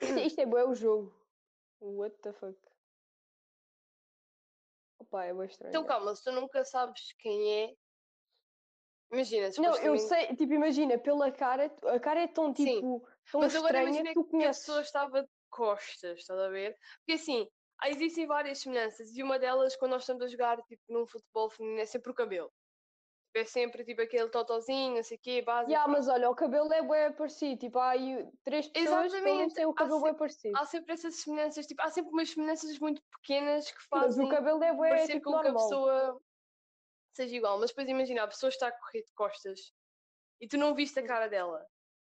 Isto, 0.00 0.18
isto 0.18 0.40
é 0.40 0.46
bué 0.46 0.64
o 0.64 0.74
jogo. 0.74 1.14
What 1.80 2.16
the 2.22 2.32
fuck? 2.32 2.58
Opa, 4.98 5.24
é 5.24 5.34
bué 5.34 5.46
estranho. 5.46 5.70
Então 5.70 5.84
calma, 5.84 6.14
se 6.14 6.24
tu 6.24 6.32
nunca 6.32 6.64
sabes 6.64 7.12
quem 7.18 7.64
é. 7.64 7.76
Imagina, 9.12 9.50
Não, 9.58 9.76
eu 9.76 9.98
sei, 9.98 10.34
tipo, 10.34 10.54
imagina, 10.54 10.98
pela 10.98 11.30
cara, 11.30 11.66
a 11.84 12.00
cara 12.00 12.22
é 12.22 12.26
tão 12.26 12.54
Sim, 12.54 12.64
tipo, 12.64 13.06
tão 13.30 13.42
Mas 13.42 13.54
agora 13.54 13.78
estranha 13.78 14.00
imagina 14.00 14.14
que 14.14 14.30
tu 14.30 14.38
que 14.38 14.44
a 14.44 14.48
pessoa 14.48 14.80
estava 14.80 15.22
de 15.22 15.28
costas, 15.50 16.18
estás 16.18 16.40
a 16.40 16.48
ver? 16.48 16.76
Porque 16.98 17.12
assim, 17.12 17.48
há- 17.78 17.88
existem 17.90 18.26
várias 18.26 18.58
semelhanças 18.60 19.14
e 19.16 19.22
uma 19.22 19.38
delas, 19.38 19.76
quando 19.76 19.92
nós 19.92 20.02
estamos 20.02 20.22
a 20.22 20.28
jogar 20.28 20.60
tipo, 20.62 20.82
num 20.88 21.06
futebol 21.06 21.50
feminino, 21.50 21.80
é 21.80 21.86
sempre 21.86 22.10
o 22.10 22.14
cabelo. 22.14 22.48
Tipo, 22.48 23.38
É 23.38 23.44
sempre 23.44 23.84
tipo 23.84 24.00
aquele 24.00 24.28
totozinho, 24.28 24.94
não 24.96 25.02
sei 25.02 25.16
o 25.16 25.20
quê, 25.20 25.42
básico. 25.42 25.70
Yeah, 25.72 25.90
mas 25.90 26.06
olha, 26.08 26.30
o 26.30 26.34
cabelo 26.36 26.72
é 26.72 26.82
bué 26.82 27.10
parecido, 27.10 27.58
tipo, 27.58 27.78
há 27.78 27.90
aí 27.90 28.30
três 28.44 28.68
pessoas 28.68 29.12
Exatamente, 29.12 29.64
o 29.66 29.74
cabelo 29.74 29.96
se- 29.98 30.02
bué 30.02 30.14
parecido. 30.14 30.56
Há 30.58 30.64
sempre 30.66 30.92
essas 30.92 31.16
semelhanças, 31.16 31.66
tipo, 31.66 31.82
há 31.82 31.90
sempre 31.90 32.12
umas 32.12 32.30
semelhanças 32.30 32.78
muito 32.78 33.02
pequenas 33.20 33.68
que 33.70 33.76
Mas 33.90 34.02
fazem 34.04 34.26
o 34.26 34.28
cabelo 34.28 34.62
é 34.62 34.72
bué, 34.72 34.88
parecer 34.90 35.12
tipo, 35.14 35.24
com 35.24 35.30
que 35.40 35.48
a 35.48 35.52
normal. 35.52 35.68
pessoa 35.68 36.20
seja 37.16 37.36
igual. 37.36 37.58
Mas 37.58 37.70
depois 37.70 37.88
imagina, 37.88 38.22
a 38.22 38.28
pessoa 38.28 38.48
está 38.50 38.68
a 38.68 38.72
correr 38.72 39.02
de 39.02 39.12
costas 39.14 39.72
e 40.40 40.46
tu 40.48 40.56
não 40.56 40.74
viste 40.74 40.98
a 41.00 41.04
cara 41.06 41.28
dela. 41.28 41.66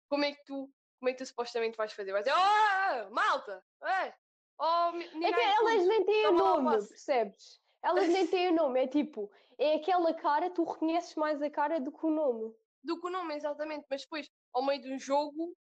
Como 0.09 0.25
é 0.25 0.33
que 0.33 0.43
tu, 0.45 0.69
como 0.99 1.09
é 1.09 1.13
que 1.13 1.17
tu 1.19 1.25
supostamente 1.25 1.77
vais 1.77 1.93
fazer? 1.93 2.11
Vais 2.11 2.25
dizer, 2.25 2.37
oh, 2.37 3.09
malta! 3.13 3.63
É, 3.83 4.13
oh, 4.59 4.91
É 5.23 5.33
que 5.33 5.39
elas 5.41 5.73
fundo." 5.75 5.87
nem 5.87 6.05
têm 6.05 6.27
o 6.27 6.31
nome, 6.31 6.87
percebes? 6.87 7.61
Elas 7.83 8.07
nem 8.09 8.25
têm 8.27 8.51
nome, 8.53 8.83
é 8.83 8.87
tipo, 8.87 9.31
é 9.59 9.75
aquela 9.75 10.13
cara, 10.13 10.49
tu 10.49 10.63
reconheces 10.63 11.13
mais 11.15 11.41
a 11.41 11.49
cara 11.49 11.79
do 11.79 11.91
que 11.91 12.05
o 12.05 12.09
nome. 12.09 12.55
do 12.83 12.99
que 13.01 13.07
o 13.07 13.09
nome, 13.09 13.35
exatamente. 13.35 13.85
Mas 13.89 14.01
depois, 14.01 14.29
ao 14.53 14.63
meio 14.63 14.81
de 14.81 14.93
um 14.93 14.99
jogo, 14.99 15.55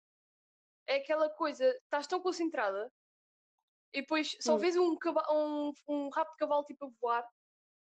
é 0.87 0.97
aquela 0.97 1.29
coisa, 1.29 1.67
estás 1.83 2.05
tão 2.07 2.19
concentrada 2.21 2.91
e 3.93 4.01
depois 4.01 4.35
só 4.41 4.55
Hum. 4.55 4.57
vês 4.59 4.75
um, 4.75 4.95
um, 5.31 5.71
um 5.87 6.09
rabo 6.09 6.29
de 6.31 6.37
cavalo 6.37 6.63
tipo 6.65 6.85
a 6.85 6.89
voar, 7.01 7.23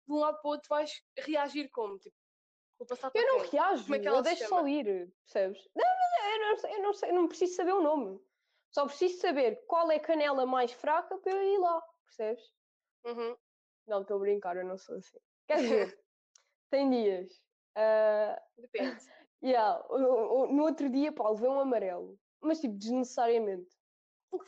de 0.07 0.13
um 0.13 0.17
lado 0.19 0.39
para 0.41 0.47
o 0.47 0.51
outro 0.53 0.67
vais 0.69 0.91
reagir 1.17 1.69
como? 1.69 1.99
Tipo, 1.99 2.15
vou 2.79 2.87
passar 2.87 3.11
Eu 3.13 3.27
não 3.27 3.39
reajo, 3.49 3.83
Como 3.83 3.95
é 3.95 3.99
que 3.99 4.07
eu 4.07 4.13
ela 4.13 4.23
se 4.23 4.29
deixo 4.29 4.47
só 4.49 4.57
chama? 4.57 4.69
ir, 4.71 5.13
percebes? 5.23 5.69
Não, 5.75 5.85
não, 5.85 6.25
eu 6.31 6.39
não, 6.39 6.69
eu 6.77 6.81
não 6.83 6.93
sei, 6.93 7.09
eu 7.09 7.13
não 7.15 7.27
preciso 7.27 7.55
saber 7.55 7.73
o 7.73 7.81
nome. 7.81 8.19
Só 8.77 8.85
preciso 8.85 9.19
saber 9.19 9.65
qual 9.65 9.89
é 9.89 9.95
a 9.95 9.99
canela 9.99 10.45
mais 10.45 10.71
fraca 10.71 11.17
para 11.17 11.31
eu 11.31 11.41
ir 11.41 11.57
lá, 11.57 11.81
percebes? 12.05 12.43
Uhum. 13.03 13.35
Não, 13.87 14.01
estou 14.01 14.17
a 14.17 14.19
brincar, 14.19 14.55
eu 14.55 14.63
não 14.63 14.77
sou 14.77 14.97
assim. 14.97 15.17
Quer 15.47 15.57
dizer, 15.89 15.99
tem 16.69 16.87
dias. 16.87 17.41
ah, 17.75 18.39
Depende. 18.55 19.01
yeah, 19.43 19.83
no 19.89 20.61
outro 20.61 20.91
dia, 20.91 21.11
pá, 21.11 21.27
levei 21.27 21.49
um 21.49 21.59
amarelo. 21.59 22.19
Mas 22.39 22.61
tipo, 22.61 22.75
desnecessariamente. 22.75 23.75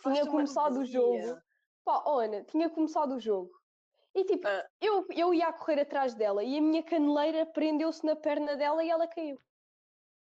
Tinha 0.03 0.27
começado 0.27 0.77
o 0.77 0.85
jogo. 0.85 1.41
Pá, 1.83 2.03
oh, 2.05 2.19
Ana, 2.19 2.43
tinha 2.43 2.69
começado 2.69 3.15
o 3.15 3.19
jogo. 3.19 3.49
E 4.13 4.25
tipo, 4.25 4.47
Ah. 4.47 4.63
eu, 4.79 5.07
eu 5.09 5.33
ia 5.33 5.47
a 5.47 5.53
correr 5.53 5.81
atrás 5.81 6.13
dela 6.13 6.43
e 6.43 6.55
a 6.55 6.61
minha 6.61 6.83
caneleira 6.83 7.47
prendeu-se 7.47 8.05
na 8.05 8.15
perna 8.15 8.55
dela 8.55 8.83
e 8.83 8.91
ela 8.91 9.07
caiu. 9.07 9.39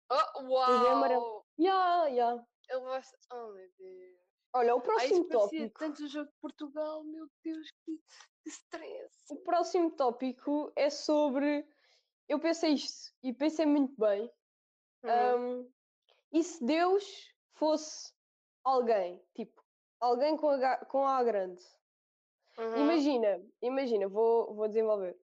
Oh, 0.10 0.44
uau! 0.46 1.46
Ya, 1.60 2.08
ya. 2.10 2.51
Ele 2.72 2.80
vai. 2.82 3.02
Oh 3.34 3.52
meu 3.52 3.70
Deus. 3.78 4.20
Olha, 4.54 4.76
o 4.76 4.80
Ai, 4.80 4.84
próximo 4.84 5.28
parecia 5.28 5.40
tópico. 5.40 5.80
tanto 5.80 6.04
o 6.04 6.08
jogo 6.08 6.30
de 6.30 6.38
Portugal, 6.42 7.04
meu 7.04 7.28
Deus, 7.44 7.72
que, 7.84 7.98
que 8.44 8.50
stress. 8.50 9.14
O 9.30 9.38
próximo 9.44 9.92
tópico 9.92 10.72
é 10.76 10.90
sobre. 10.90 11.68
Eu 12.28 12.40
pensei 12.40 12.74
isto 12.74 13.14
e 13.22 13.34
pensei 13.34 13.66
muito 13.66 13.94
bem. 14.00 14.32
Uhum. 15.04 15.60
Um, 15.62 15.72
e 16.32 16.44
se 16.44 16.64
Deus 16.64 17.34
fosse 17.54 18.14
alguém, 18.64 19.22
tipo, 19.36 19.62
alguém 20.00 20.38
com 20.38 20.50
a, 20.50 20.78
com 20.86 21.06
a 21.06 21.24
grande? 21.24 21.62
Uhum. 22.58 22.78
Imagina, 22.78 23.44
imagina, 23.62 24.08
vou, 24.08 24.54
vou 24.54 24.68
desenvolver. 24.68 25.18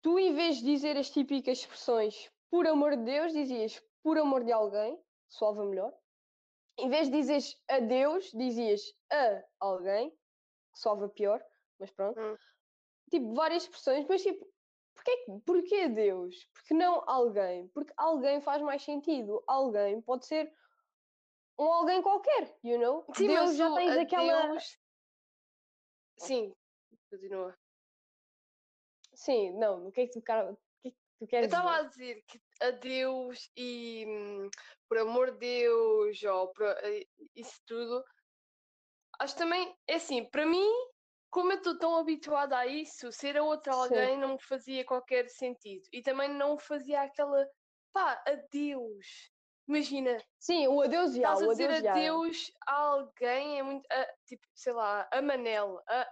Tu, 0.00 0.18
em 0.18 0.34
vez 0.34 0.56
de 0.56 0.64
dizer 0.64 0.96
as 0.96 1.10
típicas 1.10 1.58
expressões 1.58 2.32
por 2.50 2.66
amor 2.66 2.96
de 2.96 3.04
Deus, 3.04 3.32
dizias 3.32 3.80
por 4.02 4.18
amor 4.18 4.42
de 4.42 4.50
alguém, 4.52 5.00
soava 5.28 5.64
melhor. 5.64 5.92
Em 6.78 6.88
vez 6.88 7.08
de 7.10 7.16
dizeres 7.16 7.62
a 7.68 7.80
Deus, 7.80 8.30
dizias 8.32 8.80
a 9.12 9.44
alguém, 9.60 10.10
que 10.10 10.78
soava 10.78 11.08
pior, 11.08 11.44
mas 11.78 11.90
pronto. 11.90 12.18
Hum. 12.18 12.36
Tipo, 13.10 13.34
várias 13.34 13.64
expressões, 13.64 14.06
mas 14.08 14.22
tipo, 14.22 14.50
porquê, 14.94 15.16
que- 15.18 15.40
porquê 15.44 15.88
Deus? 15.88 16.48
Porque 16.54 16.72
não 16.74 17.02
alguém? 17.08 17.68
Porque 17.68 17.92
alguém 17.96 18.40
faz 18.40 18.62
mais 18.62 18.82
sentido. 18.82 19.42
Alguém 19.46 20.00
pode 20.00 20.26
ser 20.26 20.52
um 21.58 21.70
alguém 21.70 22.00
qualquer, 22.02 22.58
you 22.64 22.78
know? 22.78 23.04
Sim, 23.14 23.26
Deus 23.28 23.56
já 23.56 23.74
tens 23.74 23.96
aquela. 23.96 24.44
adeus- 24.44 24.78
Sim, 26.16 26.54
continua. 27.10 27.58
Sim, 29.14 29.52
não, 29.58 29.88
o 29.88 29.92
que 29.92 30.00
é 30.02 30.06
que 30.06 30.12
tu, 30.20 30.22
tu 31.22 31.26
Eu 31.26 31.28
queres 31.28 31.46
estava 31.46 31.76
a 31.76 31.82
dizer? 31.82 32.22
que 32.26 32.40
adeus 32.60 33.50
e 33.56 34.04
hum, 34.06 34.50
por 34.88 34.98
amor 34.98 35.30
de 35.32 35.38
Deus, 35.38 36.22
ou 36.24 36.52
por, 36.52 36.66
eh, 36.66 37.06
isso 37.36 37.60
tudo. 37.66 38.04
Acho 39.20 39.36
também, 39.36 39.76
é 39.86 39.94
assim, 39.94 40.28
para 40.30 40.44
mim, 40.44 40.68
como 41.30 41.52
eu 41.52 41.58
estou 41.58 41.78
tão 41.78 41.96
habituada 41.96 42.56
a 42.58 42.66
isso, 42.66 43.12
ser 43.12 43.36
a 43.36 43.44
outra 43.44 43.72
Sim. 43.72 43.80
alguém 43.94 44.18
não 44.18 44.32
me 44.34 44.42
fazia 44.42 44.84
qualquer 44.84 45.28
sentido. 45.28 45.82
E 45.92 46.02
também 46.02 46.28
não 46.28 46.58
fazia 46.58 47.02
aquela, 47.02 47.46
pá, 47.92 48.22
adeus. 48.26 49.30
Imagina, 49.68 50.18
Sim, 50.40 50.66
o 50.66 50.82
adeus 50.82 51.14
já, 51.14 51.34
estás 51.34 51.42
a 51.42 51.46
dizer 51.46 51.70
adeus 51.70 51.88
adeus 51.88 52.52
a 52.66 52.74
alguém, 52.74 53.60
é 53.60 53.62
muito, 53.62 53.86
ah, 53.92 54.08
tipo, 54.26 54.44
sei 54.54 54.72
lá, 54.72 55.08
a 55.12 55.22
Manel. 55.22 55.80
ah, 55.88 56.10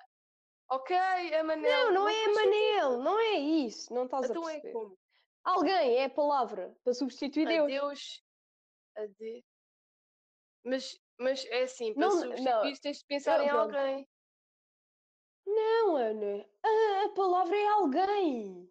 ok, 0.70 0.96
a 1.34 1.44
Manel. 1.44 1.86
Não, 1.86 1.92
não 1.92 2.08
é 2.08 2.12
sentido. 2.12 2.34
Manel, 2.34 2.98
não 2.98 3.18
é 3.18 3.32
isso, 3.34 3.92
não 3.92 4.04
estás 4.04 4.30
Então 4.30 4.46
a 4.46 4.50
é 4.50 4.60
perceber. 4.60 4.72
como? 4.72 4.98
Alguém 5.44 5.96
é 5.98 6.04
a 6.04 6.10
palavra 6.10 6.76
para 6.84 6.94
substituir 6.94 7.46
Deus. 7.46 7.64
Adeus. 7.64 8.24
Ade... 8.96 9.44
Mas, 10.64 11.00
mas 11.18 11.44
é 11.46 11.62
assim, 11.62 11.94
para 11.94 12.06
Não, 12.06 12.10
substituir 12.10 12.44
não, 12.44 12.80
tens 12.80 12.98
de 12.98 13.04
pensar 13.06 13.38
não, 13.38 13.44
em 13.46 13.48
pronto. 13.48 13.76
alguém. 13.76 14.08
Não, 15.46 15.96
Ana, 15.96 16.46
a, 16.62 17.04
a 17.06 17.08
palavra 17.14 17.56
é 17.56 17.68
alguém. 17.68 18.70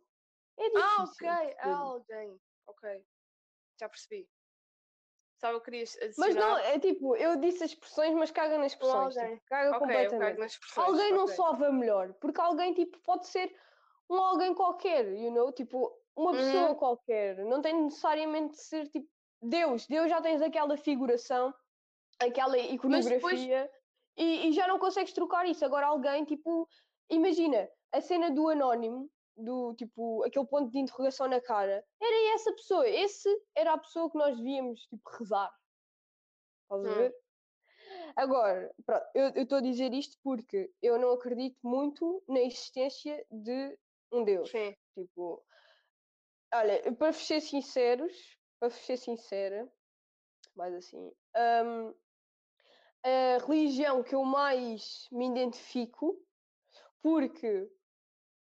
É 0.57 0.69
difícil. 0.69 0.87
Ah, 0.87 1.03
ok, 1.03 1.57
alguém. 1.61 2.41
Ok, 2.67 3.05
já 3.79 3.89
percebi. 3.89 4.29
Sabe, 5.39 5.55
eu 5.55 5.61
queria 5.61 5.83
adicionar 5.83 6.15
Mas 6.17 6.35
não, 6.35 6.57
é 6.57 6.79
tipo, 6.79 7.15
eu 7.15 7.37
disse 7.37 7.63
as 7.63 7.71
expressões, 7.71 8.13
mas 8.13 8.29
caga 8.29 8.57
nas 8.57 8.75
com 8.75 8.85
expressões. 8.85 9.15
alguém. 9.15 9.35
Tipo, 9.35 9.47
caga 9.47 9.69
Ok, 9.69 9.79
eu 9.79 9.79
completamente. 9.79 10.39
nas 10.39 10.59
alguém 10.75 11.11
não 11.13 11.23
ok. 11.23 11.35
salva 11.35 11.71
melhor, 11.71 12.13
porque 12.15 12.41
alguém 12.41 12.73
tipo 12.73 12.99
pode 12.99 13.25
ser 13.27 13.55
um 14.09 14.15
alguém 14.17 14.53
qualquer, 14.53 15.07
you 15.13 15.31
know, 15.31 15.51
tipo 15.51 15.91
uma 16.15 16.31
pessoa 16.35 16.69
Uhum. 16.69 16.75
qualquer, 16.75 17.37
não 17.45 17.61
tem 17.61 17.73
necessariamente 17.83 18.55
de 18.55 18.61
ser 18.63 18.87
tipo 18.89 19.07
Deus, 19.41 19.87
Deus 19.87 20.09
já 20.09 20.21
tens 20.21 20.41
aquela 20.41 20.75
figuração, 20.75 21.53
aquela 22.19 22.57
iconografia 22.57 23.71
e, 24.17 24.49
e 24.49 24.51
já 24.51 24.67
não 24.67 24.77
consegues 24.77 25.13
trocar 25.13 25.45
isso. 25.45 25.63
Agora 25.63 25.87
alguém 25.87 26.25
tipo, 26.25 26.67
imagina 27.09 27.69
a 27.93 28.01
cena 28.01 28.29
do 28.29 28.49
anónimo, 28.49 29.09
do 29.39 29.73
tipo 29.75 30.23
aquele 30.23 30.45
ponto 30.45 30.71
de 30.71 30.79
interrogação 30.79 31.27
na 31.27 31.41
cara, 31.41 31.83
era 32.01 32.33
essa 32.35 32.51
pessoa, 32.53 32.87
esse 32.87 33.29
era 33.55 33.73
a 33.73 33.77
pessoa 33.77 34.09
que 34.11 34.17
nós 34.17 34.37
devíamos 34.37 34.81
tipo 34.81 35.09
rezar. 35.17 35.51
Estás 36.63 36.85
a 36.85 36.89
Hum. 36.89 36.95
ver? 36.95 37.15
Agora, 38.15 38.75
pronto, 38.85 39.05
eu 39.15 39.43
estou 39.43 39.57
a 39.59 39.61
dizer 39.61 39.93
isto 39.93 40.17
porque 40.23 40.71
eu 40.81 40.99
não 40.99 41.11
acredito 41.11 41.57
muito 41.63 42.23
na 42.27 42.41
existência 42.41 43.25
de 43.31 43.77
um 44.11 44.23
Deus. 44.23 44.49
Sim. 44.49 44.75
Tipo, 44.93 45.43
olha, 46.53 46.95
para 46.95 47.13
ser 47.13 47.41
sinceros, 47.41 48.37
para 48.59 48.69
ser 48.69 48.97
sincera, 48.97 49.71
mais 50.55 50.73
assim, 50.73 51.11
hum, 51.65 51.93
a 53.03 53.37
religião 53.45 54.03
que 54.03 54.13
eu 54.13 54.23
mais 54.25 55.07
me 55.11 55.27
identifico, 55.27 56.21
porque 57.01 57.71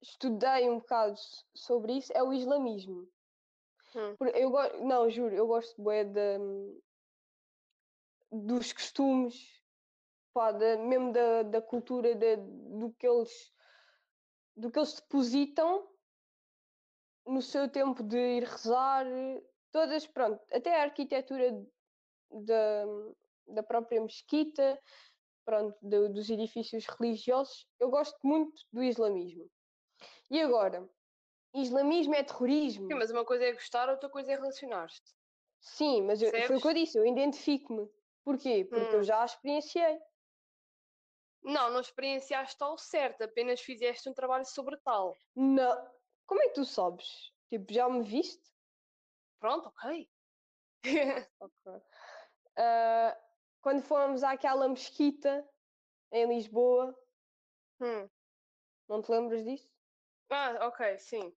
estudei 0.01 0.69
um 0.69 0.79
bocado 0.79 1.19
sobre 1.55 1.93
isso, 1.97 2.11
é 2.13 2.23
o 2.23 2.33
islamismo. 2.33 3.09
Hum. 3.95 4.15
Eu 4.35 4.51
não, 4.85 5.09
juro, 5.09 5.33
eu 5.35 5.47
gosto 5.47 5.81
bué 5.81 6.03
de, 6.03 6.37
dos 8.31 8.71
costumes, 8.71 9.63
pá, 10.33 10.51
da- 10.51 10.77
mesmo 10.77 11.11
da, 11.11 11.43
da 11.43 11.61
cultura, 11.61 12.15
da- 12.15 12.35
do 12.35 12.93
que 12.93 13.07
eles 13.07 13.51
do 14.55 14.69
que 14.69 14.77
eles 14.77 14.95
depositam 14.99 15.87
no 17.25 17.41
seu 17.41 17.69
tempo 17.69 18.03
de 18.03 18.17
ir 18.17 18.43
rezar, 18.43 19.05
todas, 19.71 20.05
pronto, 20.05 20.43
até 20.51 20.75
a 20.75 20.83
arquitetura 20.83 21.65
da, 22.29 22.85
da 23.47 23.63
própria 23.63 24.01
mesquita, 24.01 24.81
pronto, 25.45 25.77
do- 25.81 26.09
dos 26.11 26.29
edifícios 26.29 26.85
religiosos, 26.87 27.67
eu 27.79 27.89
gosto 27.89 28.17
muito 28.23 28.61
do 28.73 28.83
islamismo. 28.83 29.49
E 30.29 30.41
agora, 30.41 30.89
islamismo 31.53 32.15
é 32.15 32.23
terrorismo? 32.23 32.87
Sim, 32.91 32.95
mas 32.95 33.11
uma 33.11 33.25
coisa 33.25 33.45
é 33.45 33.53
gostar, 33.53 33.89
outra 33.89 34.09
coisa 34.09 34.31
é 34.31 34.35
relacionar-te. 34.35 35.01
Sim, 35.61 36.03
mas 36.03 36.21
eu- 36.21 36.31
foi 36.43 36.57
o 36.57 36.61
que 36.61 36.67
eu 36.67 36.73
disse, 36.73 36.97
eu 36.97 37.05
identifico-me. 37.05 37.89
Porquê? 38.23 38.65
Porque 38.65 38.95
eu 38.95 38.99
Hum. 38.99 39.03
já 39.03 39.21
a 39.21 39.25
experienciei. 39.25 39.99
Não, 41.43 41.69
não 41.71 41.81
experienciaste 41.81 42.57
tal 42.57 42.77
certo, 42.77 43.23
apenas 43.23 43.59
fizeste 43.61 44.07
um 44.09 44.13
trabalho 44.13 44.45
sobre 44.45 44.77
tal. 44.77 45.15
Não. 45.35 45.91
Como 46.27 46.41
é 46.43 46.47
que 46.49 46.53
tu 46.53 46.65
sabes? 46.65 47.31
Tipo, 47.49 47.73
já 47.73 47.89
me 47.89 48.03
viste? 48.03 48.47
Pronto, 49.39 49.67
ok. 49.69 50.09
Ok. 51.39 51.81
Ah, 52.57 53.17
quando 53.61 53.81
fomos 53.83 54.23
àquela 54.23 54.67
mesquita 54.69 55.47
em 56.11 56.27
Lisboa, 56.27 56.95
Hum. 57.81 58.09
não 58.89 59.01
te 59.01 59.09
lembras 59.11 59.43
disso? 59.45 59.69
Ah, 60.29 60.67
ok, 60.67 60.97
sim. 60.99 61.33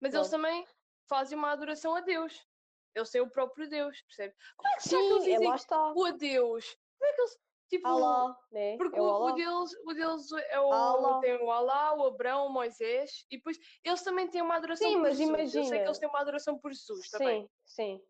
Mas 0.00 0.14
eles 0.14 0.28
Pronto. 0.28 0.42
também 0.42 0.66
fazem 1.08 1.36
uma 1.38 1.50
adoração 1.52 1.94
a 1.94 2.00
Deus. 2.00 2.46
Eles 2.94 3.10
têm 3.10 3.20
o 3.20 3.30
próprio 3.30 3.68
Deus, 3.68 4.00
percebe? 4.02 4.34
Como 4.56 4.68
é 4.72 4.76
que 4.76 4.82
será 4.88 5.00
que 5.00 5.06
Sim, 5.08 5.12
eles 5.14 5.26
é, 5.26 5.30
dizem 5.32 5.48
lá 5.48 5.56
está. 5.56 5.92
o 5.92 6.04
adeus? 6.04 6.76
Como 6.98 7.10
é 7.10 7.14
que 7.14 7.20
eles. 7.20 7.44
Tipo, 7.66 7.88
Alá, 7.88 8.36
né? 8.52 8.76
porque 8.76 8.98
é 8.98 9.02
o 9.02 9.04
o, 9.06 9.32
deles, 9.32 9.70
o 9.84 9.94
deles 9.94 10.32
é 10.50 10.60
o. 10.60 10.72
Alá. 10.72 11.18
Tem 11.20 11.34
o 11.42 11.50
Alá, 11.50 11.94
o 11.94 12.04
Abrão, 12.06 12.46
o 12.46 12.50
Moisés, 12.52 13.24
e 13.30 13.36
depois 13.38 13.58
eles 13.82 14.02
também 14.02 14.28
têm 14.28 14.42
uma 14.42 14.56
adoração 14.56 14.86
Sim, 14.86 14.94
por 14.96 15.02
mas 15.02 15.16
Jesus. 15.16 15.28
Eu 15.30 15.34
sei 15.34 15.48
que 15.48 15.58
imagina. 15.66 15.84
eles 15.86 15.98
têm 15.98 16.08
uma 16.08 16.20
adoração 16.20 16.58
por 16.58 16.72
Jesus 16.72 17.08
também. 17.10 17.42
Sim, 17.42 17.50
sim. 17.64 18.06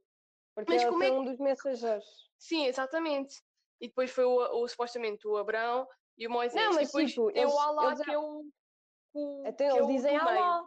Porque 0.55 0.73
Mas 0.73 0.83
ele 0.83 0.91
como 0.91 1.03
é 1.05 1.07
que- 1.11 1.17
um 1.17 1.25
dos 1.25 1.39
mensageiros. 1.39 2.05
Sim, 2.37 2.67
exatamente. 2.67 3.41
E 3.81 3.89
depois 3.89 4.11
foi 4.11 4.25
o, 4.25 4.37
o- 4.63 4.69
supostamente 4.69 5.27
o 5.27 5.37
Abrão 5.37 5.89
e 6.19 6.27
o 6.27 6.31
Moisés. 6.31 6.63
Não, 6.63 6.73
e 6.73 6.75
mas 6.75 6.89
depois 6.89 7.11
tipo, 7.11 7.31
eles- 7.31 7.53
o 7.55 7.59
Alá, 7.59 7.87
eles- 7.93 8.01
que 8.05 8.11
é 8.11 8.19
o. 8.19 8.45
o 9.15 9.47
Até 9.47 9.69
que 9.71 9.77
eles 9.77 9.87
dizem. 9.89 10.17
Alá. 10.17 10.67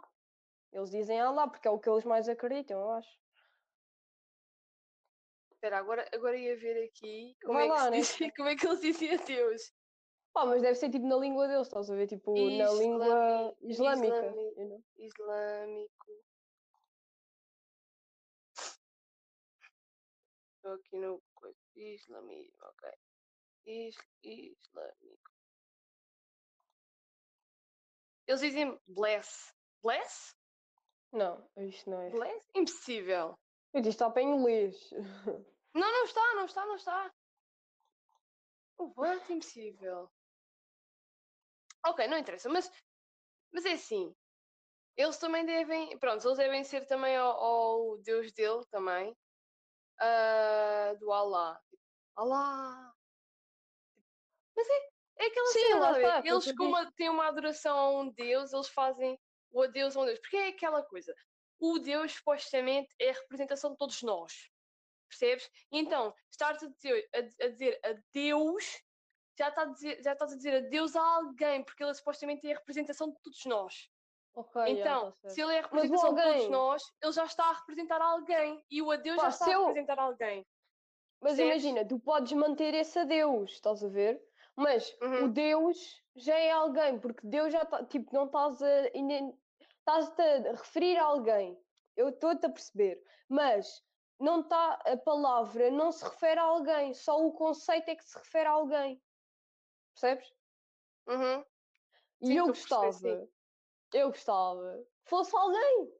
Eles 0.72 0.90
dizem 0.90 1.20
Alá, 1.20 1.48
porque 1.48 1.66
é 1.68 1.70
o 1.70 1.78
que 1.78 1.88
eles 1.88 2.04
mais 2.04 2.28
acreditam, 2.28 2.78
eu 2.80 2.90
acho. 2.90 3.18
Espera, 5.52 5.78
agora, 5.78 6.08
agora 6.14 6.36
ia 6.36 6.56
ver 6.56 6.84
aqui 6.88 7.36
como 7.42 7.54
Vai 7.54 7.64
é, 7.64 7.66
que 7.66 7.72
lá, 7.72 7.84
se 7.84 7.90
né? 7.90 7.96
dizia, 7.98 8.32
como 8.36 8.48
é 8.48 8.56
que 8.56 8.66
eles 8.66 8.80
diziam 8.80 9.14
a 9.20 9.24
Deus. 9.24 9.74
Pá, 10.32 10.46
mas 10.46 10.62
deve 10.62 10.74
ser 10.76 10.90
tipo 10.90 11.06
na 11.06 11.16
língua 11.16 11.48
deles, 11.48 11.66
estás 11.66 11.90
a 11.90 11.94
ver? 11.96 12.06
Tipo, 12.06 12.32
na 12.34 12.64
Islami- 12.64 12.78
língua 12.78 13.56
islâmica. 13.62 14.26
islami- 14.26 14.54
you 14.56 14.68
know? 14.68 14.84
Islâmico. 14.96 16.06
Estou 20.56 20.72
aqui 20.74 20.96
no. 20.98 21.22
coisa. 21.34 21.58
Islamismo, 21.74 22.56
ok. 22.62 22.92
Is, 23.66 23.96
islâmico. 24.22 25.37
Eles 28.28 28.40
dizem 28.42 28.78
bless. 28.86 29.52
Bless? 29.82 30.36
Não, 31.12 31.50
isto 31.56 31.90
não 31.90 32.02
é. 32.02 32.10
Bless? 32.10 32.46
Impossível. 32.54 33.38
Eu 33.72 33.80
disse 33.80 33.96
está 33.96 34.10
para 34.10 34.22
inglês. 34.22 34.90
Não, 35.74 35.92
não 35.92 36.04
está, 36.04 36.34
não 36.34 36.44
está, 36.46 36.66
não 36.66 36.76
está. 36.76 37.14
O 38.78 38.92
what? 38.96 39.32
Impossível. 39.32 40.10
Ok, 41.86 42.06
não 42.08 42.18
interessa, 42.18 42.48
mas, 42.48 42.70
mas 43.52 43.64
é 43.64 43.72
assim. 43.72 44.14
Eles 44.96 45.18
também 45.18 45.46
devem. 45.46 45.96
Pronto, 45.98 46.26
eles 46.26 46.38
devem 46.38 46.64
ser 46.64 46.86
também 46.86 47.16
ao, 47.16 47.30
ao 47.30 47.98
Deus 47.98 48.32
dele 48.32 48.64
também. 48.70 49.16
ah, 50.00 50.94
do 50.98 51.12
Allah. 51.12 51.60
Allah! 52.16 52.92
Mas 54.56 54.68
é, 54.68 54.88
é 55.18 55.26
aquela 55.26 55.46
Sim, 55.48 55.60
cena, 55.60 55.80
lá 55.90 56.22
Eles, 56.24 56.46
eu 56.46 56.56
como 56.56 56.76
a- 56.76 56.90
têm 56.92 57.08
uma 57.10 57.26
adoração 57.26 57.76
a 57.78 57.90
um 58.00 58.10
Deus, 58.10 58.52
eles 58.52 58.68
fazem 58.68 59.18
o 59.50 59.62
adeus 59.62 59.96
a 59.96 60.00
um 60.00 60.04
Deus. 60.04 60.18
Porque 60.20 60.36
é 60.36 60.48
aquela 60.48 60.82
coisa. 60.82 61.14
O 61.58 61.78
Deus, 61.78 62.12
supostamente, 62.12 62.94
é 63.00 63.10
a 63.10 63.14
representação 63.14 63.72
de 63.72 63.76
todos 63.78 64.02
nós. 64.02 64.32
Percebes? 65.08 65.50
Então, 65.72 66.14
estar-te 66.30 66.66
a 66.66 66.68
dizer, 66.68 67.08
a, 67.14 67.18
a 67.44 67.48
dizer 67.48 67.80
adeus, 67.84 68.80
já, 69.38 69.48
está 69.48 69.62
a 69.62 69.66
dizer, 69.66 70.02
já 70.02 70.12
estás 70.12 70.32
a 70.32 70.36
dizer 70.36 70.66
adeus 70.66 70.94
a 70.94 71.02
alguém, 71.02 71.64
porque 71.64 71.82
ele 71.82 71.94
supostamente 71.94 72.46
é 72.48 72.52
a 72.54 72.58
representação 72.58 73.10
de 73.10 73.16
todos 73.22 73.44
nós. 73.46 73.88
ok, 74.34 74.62
já, 74.62 74.68
então, 74.70 75.12
certo. 75.20 75.34
se 75.34 75.40
ele 75.40 75.54
é 75.54 75.58
a 75.58 75.62
representação 75.62 76.14
de 76.14 76.22
todos 76.22 76.48
nós, 76.48 76.82
ele 77.02 77.12
já 77.12 77.24
está 77.24 77.44
a 77.46 77.52
representar 77.54 78.00
alguém. 78.02 78.64
E 78.70 78.82
o 78.82 78.90
adeus 78.90 79.16
Pá, 79.16 79.22
já 79.24 79.28
está 79.30 79.44
se 79.46 79.50
a 79.50 79.54
eu- 79.54 79.66
representar 79.66 79.98
alguém. 79.98 80.46
Mas 81.20 81.36
percebes? 81.36 81.64
imagina, 81.64 81.88
tu 81.88 81.98
podes 81.98 82.32
manter 82.32 82.74
esse 82.74 82.96
a 82.98 83.04
Deus, 83.04 83.52
estás 83.52 83.82
a 83.82 83.88
ver? 83.88 84.22
Mas 84.58 84.92
o 85.00 85.04
Uhum. 85.04 85.32
Deus 85.32 86.02
já 86.16 86.36
é 86.36 86.50
alguém, 86.50 86.98
porque 86.98 87.24
Deus 87.24 87.52
já 87.52 87.62
está, 87.62 87.84
tipo, 87.86 88.12
não 88.12 88.26
estás 88.26 88.60
a. 88.60 88.88
Estás-te 89.78 90.20
a 90.20 90.52
referir 90.52 90.98
a 90.98 91.04
alguém. 91.04 91.56
Eu 91.96 92.08
estou-te 92.08 92.44
a 92.44 92.50
perceber. 92.50 93.00
Mas 93.28 93.84
não 94.20 94.40
está. 94.40 94.74
A 94.84 94.96
palavra 94.96 95.70
não 95.70 95.92
se 95.92 96.04
refere 96.04 96.40
a 96.40 96.42
alguém, 96.42 96.92
só 96.92 97.24
o 97.24 97.32
conceito 97.32 97.88
é 97.88 97.94
que 97.94 98.04
se 98.04 98.18
refere 98.18 98.48
a 98.48 98.52
alguém. 98.52 99.00
Percebes? 99.94 100.34
Uhum. 101.06 101.44
E 102.20 102.26
Sim, 102.26 102.38
eu 102.38 102.46
gostava, 102.48 103.28
eu 103.94 104.08
gostava, 104.08 104.84
fosse 105.04 105.36
alguém. 105.36 105.92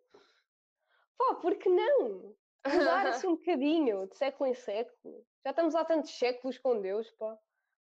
Pá, 1.17 1.37
porque 1.37 1.69
não? 1.69 2.37
Mudar 2.67 3.07
assim 3.07 3.29
um 3.29 3.37
bocadinho, 3.37 4.09
de 4.09 4.17
século 4.17 4.51
em 4.51 4.55
século. 4.55 5.25
Já 5.45 5.51
estamos 5.51 5.75
há 5.77 5.85
tantos 5.85 6.11
séculos 6.19 6.59
com 6.59 6.81
Deus, 6.81 7.11
pá. 7.13 7.39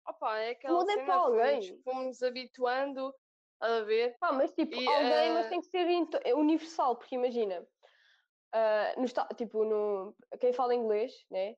Opa, 0.10 0.40
é 0.40 0.52
aquela 0.52 0.80
Mudem 0.80 0.96
cena, 0.96 1.06
para 1.06 1.16
alguém. 1.16 1.82
fomos 1.84 2.24
habituando 2.24 3.14
a 3.60 3.82
ver. 3.82 4.18
Pá, 4.20 4.32
mas 4.32 4.52
tipo, 4.54 4.76
E, 4.76 4.88
alguém, 4.88 5.32
mas 5.34 5.46
eh, 5.46 5.50
tem 5.50 5.62
que 5.62 5.68
ser 5.68 5.88
é 6.24 6.34
universal, 6.34 6.96
porque 6.96 7.16
imagina, 7.16 7.68
ah, 8.52 8.94
no, 8.98 9.06
tipo, 9.36 9.64
no, 9.64 10.16
quem 10.40 10.52
fala 10.54 10.74
inglês, 10.74 11.14
né? 11.30 11.56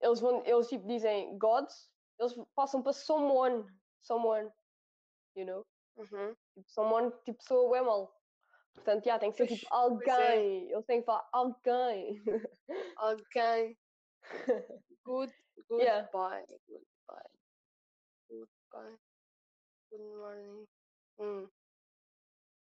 Eles 0.00 0.20
vão, 0.20 0.42
eles 0.44 0.68
tipo 0.68 0.86
dizem 0.86 1.38
God, 1.38 1.66
eles 2.18 2.34
passam 2.54 2.82
para 2.82 2.92
someone, 2.92 3.64
someone, 4.02 4.50
you 5.36 5.46
know? 5.46 5.64
Uhum. 5.96 6.34
Tipo, 6.54 6.70
someone, 6.70 7.12
tipo, 7.24 7.42
soa 7.42 7.70
bem 7.70 7.82
mal. 7.82 8.12
Portanto, 8.74 9.04
já, 9.04 9.18
tem 9.18 9.30
que 9.30 9.36
ser 9.36 9.46
Pois, 9.46 9.60
tipo 9.60 9.66
é. 9.66 9.76
alguém, 9.76 10.70
eles 10.70 10.86
têm 10.86 11.00
que 11.00 11.06
falar 11.06 11.28
alguém. 11.32 12.22
Alguém. 12.96 13.76
Good, 15.04 15.32
Yeah. 15.70 16.08
Goodbye. 17.08 17.30
Goodbye. 18.28 18.98
Good 19.90 20.00
morning. 20.00 20.68
Hum. 21.18 21.48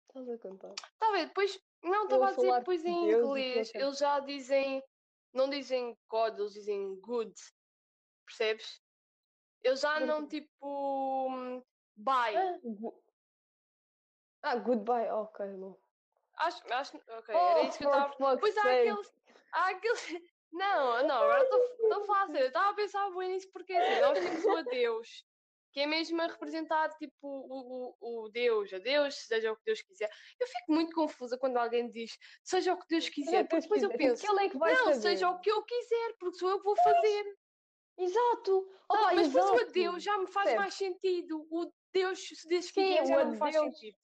Estás 0.09 0.29
a 0.29 0.39
contar? 0.39 0.75
Tá 0.99 1.09
a 1.09 1.13
ver? 1.13 1.27
Depois, 1.27 1.59
não 1.83 2.05
estava 2.05 2.29
a 2.29 2.33
dizer 2.33 2.53
depois 2.59 2.83
de 2.83 2.89
em 2.89 3.07
Deus 3.07 3.25
inglês. 3.25 3.67
cantar. 3.73 3.85
Eles 3.87 3.99
já 3.99 4.21
dizem 4.21 4.83
não 5.33 5.49
dizem 5.49 5.97
God, 6.09 6.39
eles 6.39 6.53
dizem 6.53 6.97
good. 7.01 7.33
Percebes? 8.27 8.83
Eu 9.63 9.77
já 9.77 10.01
não 10.01 10.27
tipo. 10.29 11.29
hum, 11.29 11.63
Bye. 11.97 12.37
Ah, 12.37 12.59
gu- 12.63 13.03
ah, 14.43 14.57
goodbye. 14.57 15.09
Ok, 15.11 15.47
bom. 15.57 15.81
Acho, 16.35 16.73
acho, 16.73 16.97
ok, 16.97 17.35
era 17.35 17.61
Oh, 17.61 17.69
isso 17.69 17.79
que 17.79 17.85
eu 17.85 17.91
estava. 17.91 18.39
Pois 18.39 18.57
há 18.57 18.63
aqueles. 18.73 19.13
Há 19.53 19.69
aqueles. 19.71 20.32
Não, 20.53 21.07
não, 21.07 21.17
agora 21.17 21.43
estou 21.43 22.05
fácil. 22.05 22.37
Eu 22.37 22.47
estava 22.49 22.71
a 22.71 22.75
pensar 22.75 23.11
bem 23.11 23.31
nisso 23.31 23.51
porque 23.53 23.73
assim, 23.73 24.01
nós 24.01 24.19
temos 24.19 24.45
o 24.45 24.57
adeus, 24.57 25.25
que 25.73 25.81
é 25.81 25.87
mesmo 25.87 26.21
a 26.21 26.27
representar 26.27 26.91
tipo 26.97 27.17
o, 27.23 27.97
o, 27.99 28.25
o 28.25 28.29
Deus, 28.29 28.73
a 28.73 28.79
Deus, 28.79 29.15
seja 29.15 29.51
o 29.53 29.57
que 29.57 29.65
Deus 29.65 29.81
quiser. 29.81 30.11
Eu 30.39 30.47
fico 30.47 30.73
muito 30.73 30.95
confusa 30.95 31.39
quando 31.39 31.57
alguém 31.57 31.91
diz 31.91 32.19
seja 32.45 32.75
o 32.75 32.79
que 32.79 32.87
Deus 32.87 33.09
quiser, 33.09 33.45
que 33.45 33.49
porque 33.49 33.57
Deus 33.57 33.65
depois 33.65 33.83
eu 33.83 33.91
penso, 33.97 34.39
é 34.41 34.49
que 34.51 34.59
vai 34.59 34.73
não, 34.75 34.85
saber. 34.85 35.01
seja 35.01 35.31
o 35.31 35.41
que 35.41 35.51
eu 35.51 35.63
quiser, 35.65 36.17
porque 36.19 36.39
sou 36.39 36.51
eu 36.51 36.59
que 36.59 36.65
vou 36.65 36.77
fazer. 36.77 37.37
Exato. 37.99 38.69
Tá, 38.89 38.95
Opa, 38.95 39.15
mas 39.15 39.29
depois 39.29 39.51
o 39.51 39.55
exato. 39.55 39.71
adeus 39.71 40.03
já 40.03 40.19
me 40.19 40.27
faz 40.27 40.55
mais 40.55 40.75
sentido. 40.75 41.47
O 41.51 41.73
Deus, 41.93 42.21
se 42.21 42.49
Deus 42.49 42.71
quiser, 42.71 43.07
já 43.07 43.17
o 43.17 43.25
não 43.25 43.31
me 43.33 43.39
faz 43.39 43.55
sentido. 43.57 43.97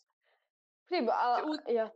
Tipo, 0.89 1.11
ah, 1.11 1.45
O- 1.45 1.71
yeah. 1.71 1.93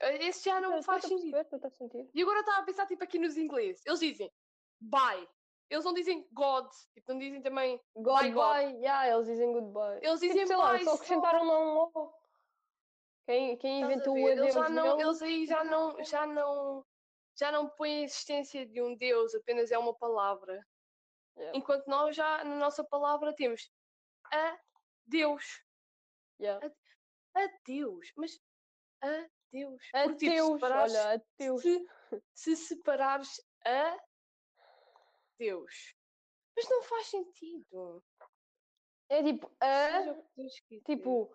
Esse 0.00 0.44
já 0.44 0.60
não 0.60 0.78
a 0.78 0.82
faz 0.82 1.02
sentido. 1.02 1.30
perceber, 1.30 1.66
a 1.66 1.70
sentir. 1.70 2.10
E 2.14 2.22
agora 2.22 2.38
eu 2.38 2.40
estava 2.40 2.58
a 2.60 2.64
pensar 2.64 2.86
tipo 2.86 3.04
aqui 3.04 3.18
nos 3.18 3.36
ingleses. 3.36 3.84
Eles 3.84 4.00
dizem 4.00 4.32
bye. 4.80 5.28
Eles 5.68 5.84
não 5.84 5.92
dizem 5.92 6.26
God. 6.32 6.68
Tipo, 6.94 7.12
não 7.12 7.18
dizem 7.18 7.42
também. 7.42 7.80
Goodbye, 7.94 8.32
God. 8.32 8.82
yeah, 8.82 9.08
eles 9.08 9.26
dizem 9.26 9.52
goodbye. 9.52 10.00
Eles 10.02 10.20
Tipo, 10.20 10.32
dizem 10.32 10.46
sei 10.46 10.56
lá, 10.56 10.72
bye 10.72 10.84
só 10.84 10.94
acrescentaram 10.94 11.44
lá 11.44 11.58
um 11.60 11.90
O. 11.94 12.12
Quem, 13.26 13.56
quem 13.58 13.84
a 13.84 13.86
inventou 13.86 14.14
o 14.14 14.16
ver? 14.16 14.38
Eles 14.38 14.54
já 14.54 14.68
não, 14.68 15.00
eles 15.00 15.22
aí 15.22 15.46
já 15.46 15.62
não, 15.62 16.02
já 16.02 16.26
não, 16.26 16.84
já 17.38 17.52
não 17.52 17.68
põem 17.68 18.00
a 18.00 18.02
existência 18.02 18.66
de 18.66 18.82
um 18.82 18.96
Deus, 18.96 19.34
apenas 19.34 19.70
é 19.70 19.78
uma 19.78 19.94
palavra. 19.94 20.66
Yeah. 21.36 21.56
Enquanto 21.56 21.86
nós 21.86 22.16
já 22.16 22.42
na 22.42 22.56
nossa 22.56 22.82
palavra 22.82 23.32
temos 23.32 23.70
a 24.32 24.58
Deus. 25.06 25.62
yeah. 26.40 26.66
A 27.36 27.48
Deus. 27.64 28.12
Mas 28.16 28.40
a 29.02 29.28
Tipo, 29.50 29.78
Ateus, 29.92 30.52
separares- 30.54 30.94
olha, 30.94 31.12
ateus. 31.14 31.62
se, 31.62 31.86
se 32.34 32.56
separares 32.56 33.40
a 33.66 33.98
Deus. 35.38 35.94
Mas 36.56 36.68
não 36.68 36.82
faz 36.82 37.06
sentido. 37.06 38.04
É 39.08 39.22
tipo, 39.24 39.50
a, 39.60 40.14
tipo, 40.86 41.34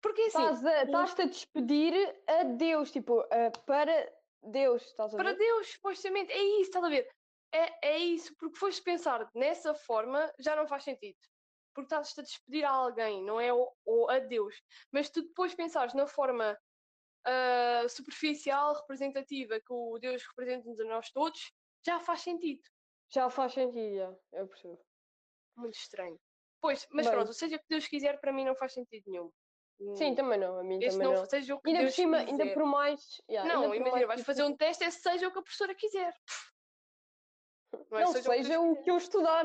porque 0.00 0.22
assim, 0.22 0.44
a- 0.66 0.82
estás-te 0.84 1.22
a 1.22 1.26
despedir 1.26 2.22
a 2.28 2.44
Deus, 2.44 2.92
tipo, 2.92 3.20
a- 3.20 3.50
para 3.66 4.14
Deus, 4.42 4.82
estás 4.82 5.12
a 5.12 5.16
para 5.16 5.32
ver? 5.32 5.38
Deus, 5.38 5.72
supostamente, 5.72 6.32
é 6.32 6.40
isso, 6.40 6.62
estás 6.62 6.84
a 6.84 6.88
ver? 6.88 7.10
É, 7.52 7.88
é 7.88 7.98
isso, 7.98 8.36
porque 8.36 8.58
foste 8.58 8.82
pensar 8.82 9.28
nessa 9.34 9.74
forma, 9.74 10.32
já 10.38 10.54
não 10.54 10.68
faz 10.68 10.84
sentido. 10.84 11.18
Porque 11.78 11.94
estás-te 11.94 12.18
a 12.18 12.24
despedir 12.24 12.64
a 12.64 12.70
alguém, 12.70 13.22
não 13.22 13.40
é 13.40 13.52
o, 13.54 13.72
o 13.86 14.10
a 14.10 14.18
Deus. 14.18 14.60
Mas 14.90 15.08
tu 15.08 15.22
depois 15.22 15.54
pensares 15.54 15.94
na 15.94 16.08
forma 16.08 16.58
ah, 17.24 17.86
superficial, 17.88 18.74
representativa, 18.74 19.60
que 19.60 19.72
o 19.72 19.96
Deus 20.00 20.24
representa-nos 20.26 20.80
a 20.80 20.84
nós 20.86 21.08
todos, 21.12 21.52
já 21.86 22.00
faz 22.00 22.22
sentido. 22.22 22.62
Já 23.14 23.30
faz 23.30 23.52
sentido, 23.52 23.94
já, 23.94 24.12
eu 24.32 24.48
percebo. 24.48 24.84
Muito 25.56 25.76
estranho. 25.76 26.18
Pois, 26.60 26.84
mas 26.90 27.06
Bem. 27.06 27.14
pronto, 27.14 27.32
seja 27.32 27.54
o 27.54 27.60
que 27.60 27.66
Deus 27.68 27.86
quiser, 27.86 28.18
para 28.18 28.32
mim 28.32 28.44
não 28.44 28.56
faz 28.56 28.72
sentido 28.72 29.04
nenhum. 29.06 29.32
Sim, 29.94 30.16
também 30.16 30.40
não, 30.40 30.58
a 30.58 30.64
mim 30.64 30.82
esse 30.82 30.98
também 30.98 31.14
não, 31.14 31.26
seja 31.26 31.54
o 31.54 31.60
que 31.60 31.68
Ainda 31.68 31.78
por 31.78 31.84
Deus 31.84 31.94
cima, 31.94 32.18
quiser. 32.24 32.30
ainda 32.32 32.54
por 32.54 32.66
mais. 32.66 33.22
yeah, 33.30 33.54
Não, 33.54 33.68
por 33.68 33.76
imagina, 33.76 33.90
mais, 33.92 34.06
vais 34.08 34.20
tipo, 34.20 34.26
fazer 34.26 34.42
um 34.42 34.56
teste, 34.56 34.82
é 34.82 34.90
seja 34.90 35.28
o 35.28 35.32
que 35.32 35.38
a 35.38 35.42
professora 35.42 35.76
quiser. 35.76 36.12
Não, 37.88 37.98
é 37.98 38.04
Não 38.04 38.12
seja 38.12 38.30
seja 38.30 38.60
o 38.60 38.82
que 38.82 38.90
eu 38.90 38.96
estudar. 38.96 39.44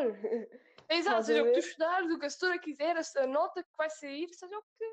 É 0.90 0.96
Exato, 0.98 1.20
Estás 1.22 1.26
seja 1.28 1.42
o 1.42 1.46
que 1.46 1.52
tu 1.54 1.60
estudares, 1.60 2.06
o 2.06 2.10
que 2.10 2.14
a 2.16 2.20
professora 2.20 2.60
quiser, 2.60 2.96
a, 2.98 3.28
nota 3.28 3.64
que 3.64 3.70
vai 3.78 3.90
sair, 3.90 4.28
seja 4.34 4.58
o 4.58 4.64
que, 4.78 4.86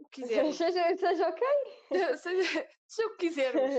o 0.00 0.04
que 0.08 0.22
quisermos. 0.22 0.56
seja, 0.56 0.96
seja 0.96 1.28
ok. 1.28 1.46
seja, 2.18 2.68
seja 2.86 3.08
o 3.08 3.16
que 3.16 3.28
quisermos. 3.28 3.74